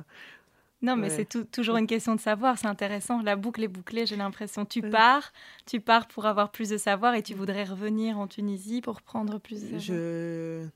non, 0.82 0.94
mais 0.94 1.08
c'est 1.08 1.50
toujours 1.50 1.78
une 1.78 1.86
question 1.86 2.14
de 2.14 2.20
savoir, 2.20 2.58
c'est 2.58 2.66
intéressant. 2.66 3.22
La 3.22 3.34
boucle 3.34 3.64
est 3.64 3.68
bouclée, 3.68 4.04
j'ai 4.04 4.14
l'impression. 4.14 4.66
Tu 4.66 4.82
pars, 4.82 5.32
tu 5.64 5.80
pars 5.80 6.06
pour 6.06 6.26
avoir 6.26 6.52
plus 6.52 6.68
de 6.68 6.76
savoir 6.76 7.14
et 7.14 7.22
tu 7.22 7.32
voudrais 7.32 7.64
revenir 7.64 8.18
en 8.18 8.26
Tunisie 8.26 8.82
pour 8.82 9.00
prendre 9.00 9.38
plus 9.38 9.62
de 9.62 9.78
savoir. 9.78 9.80
Je 9.80 10.66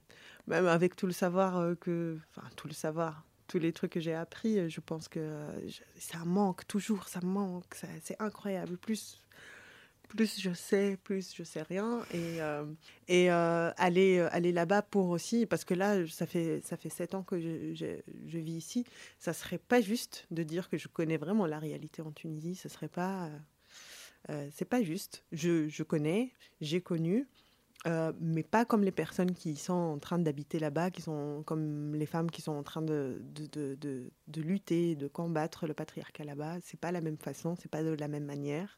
même 0.47 0.67
avec 0.67 0.97
tout 0.97 1.07
le 1.07 1.13
savoir 1.13 1.59
euh, 1.59 1.75
que, 1.75 2.19
enfin 2.31 2.47
tout 2.57 2.67
le 2.67 2.75
savoir, 2.75 3.25
tous 3.47 3.59
les 3.59 3.73
trucs 3.73 3.93
que 3.93 4.01
j'ai 4.01 4.15
appris, 4.15 4.59
euh, 4.59 4.69
je 4.69 4.81
pense 4.81 5.09
que 5.09 5.47
ça 5.99 6.25
manque 6.25 6.67
toujours, 6.67 7.09
ça 7.09 7.21
manque, 7.23 7.75
c'est 8.03 8.21
incroyable. 8.21 8.77
Plus, 8.77 9.21
plus 10.11 10.41
je 10.41 10.53
sais, 10.53 10.99
plus 11.05 11.35
je 11.35 11.45
sais 11.45 11.63
rien. 11.63 12.01
Et, 12.13 12.43
euh, 12.43 12.65
euh, 13.11 13.73
aller, 13.77 14.19
euh, 14.19 14.29
aller 14.33 14.53
là-bas 14.53 14.83
pour 14.83 15.09
aussi, 15.09 15.47
parce 15.47 15.65
que 15.65 15.73
là, 15.73 16.07
ça 16.09 16.27
fait, 16.27 16.61
ça 16.65 16.77
fait 16.77 16.89
sept 16.91 17.15
ans 17.15 17.23
que 17.23 17.41
je, 17.41 18.39
vis 18.39 18.53
ici, 18.53 18.85
ça 19.19 19.33
serait 19.33 19.59
pas 19.59 19.81
juste 19.81 20.27
de 20.31 20.43
dire 20.43 20.69
que 20.69 20.77
je 20.77 20.89
connais 20.89 21.17
vraiment 21.17 21.47
la 21.47 21.59
réalité 21.59 22.03
en 22.03 22.11
Tunisie. 22.11 22.57
Ce 22.57 22.69
serait 22.69 22.89
pas. 22.89 23.31
c'est 24.51 24.69
pas 24.69 24.83
juste. 24.83 25.25
Je, 25.33 25.83
connais, 25.83 26.33
j'ai 26.61 26.81
connu. 26.81 27.29
mais 28.21 28.43
pas 28.43 28.65
comme 28.65 28.83
les 28.83 28.91
personnes 28.91 29.33
qui 29.33 29.55
sont 29.55 29.73
en 29.73 29.99
train 29.99 30.19
d'habiter 30.19 30.59
là-bas, 30.59 30.91
qui 30.91 31.03
sont 31.03 31.45
comme 31.47 31.95
les 31.95 32.07
femmes 32.07 32.31
qui 32.33 32.43
sont 32.43 32.53
en 32.53 32.65
train 32.65 32.83
de, 32.83 33.23
de, 33.35 33.77
de, 33.77 34.11
de 34.27 34.43
lutter, 34.43 34.97
de 34.97 35.07
combattre 35.07 35.69
le 35.69 35.75
patriarcat 35.75 36.25
là-bas. 36.25 36.57
C'est 36.65 36.81
pas 36.81 36.91
la 36.91 37.01
même 37.01 37.19
façon, 37.19 37.55
c'est 37.55 37.71
pas 37.71 37.85
de 37.85 37.91
la 37.91 38.09
même 38.09 38.25
manière. 38.25 38.77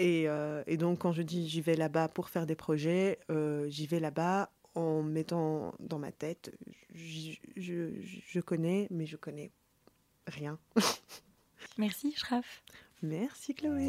Euh, 0.00 0.62
et, 0.66 0.76
donc, 0.76 1.00
quand 1.00 1.12
je 1.12 1.22
dis 1.22 1.48
j'y 1.48 1.60
vais 1.60 1.76
là-bas 1.76 2.08
pour 2.08 2.28
faire 2.28 2.46
des 2.46 2.54
projets, 2.54 3.18
euh, 3.30 3.68
j'y 3.68 3.86
vais 3.86 4.00
là-bas 4.00 4.50
en 4.74 5.02
mettant 5.02 5.74
dans 5.80 5.98
ma 5.98 6.12
tête, 6.12 6.52
je, 6.94 8.40
connais, 8.40 8.86
mais 8.90 9.06
je 9.06 9.16
connais 9.16 9.50
rien. 10.26 10.58
Merci, 11.78 12.14
Shraf. 12.16 12.62
Merci, 13.02 13.54
Chloé. 13.54 13.88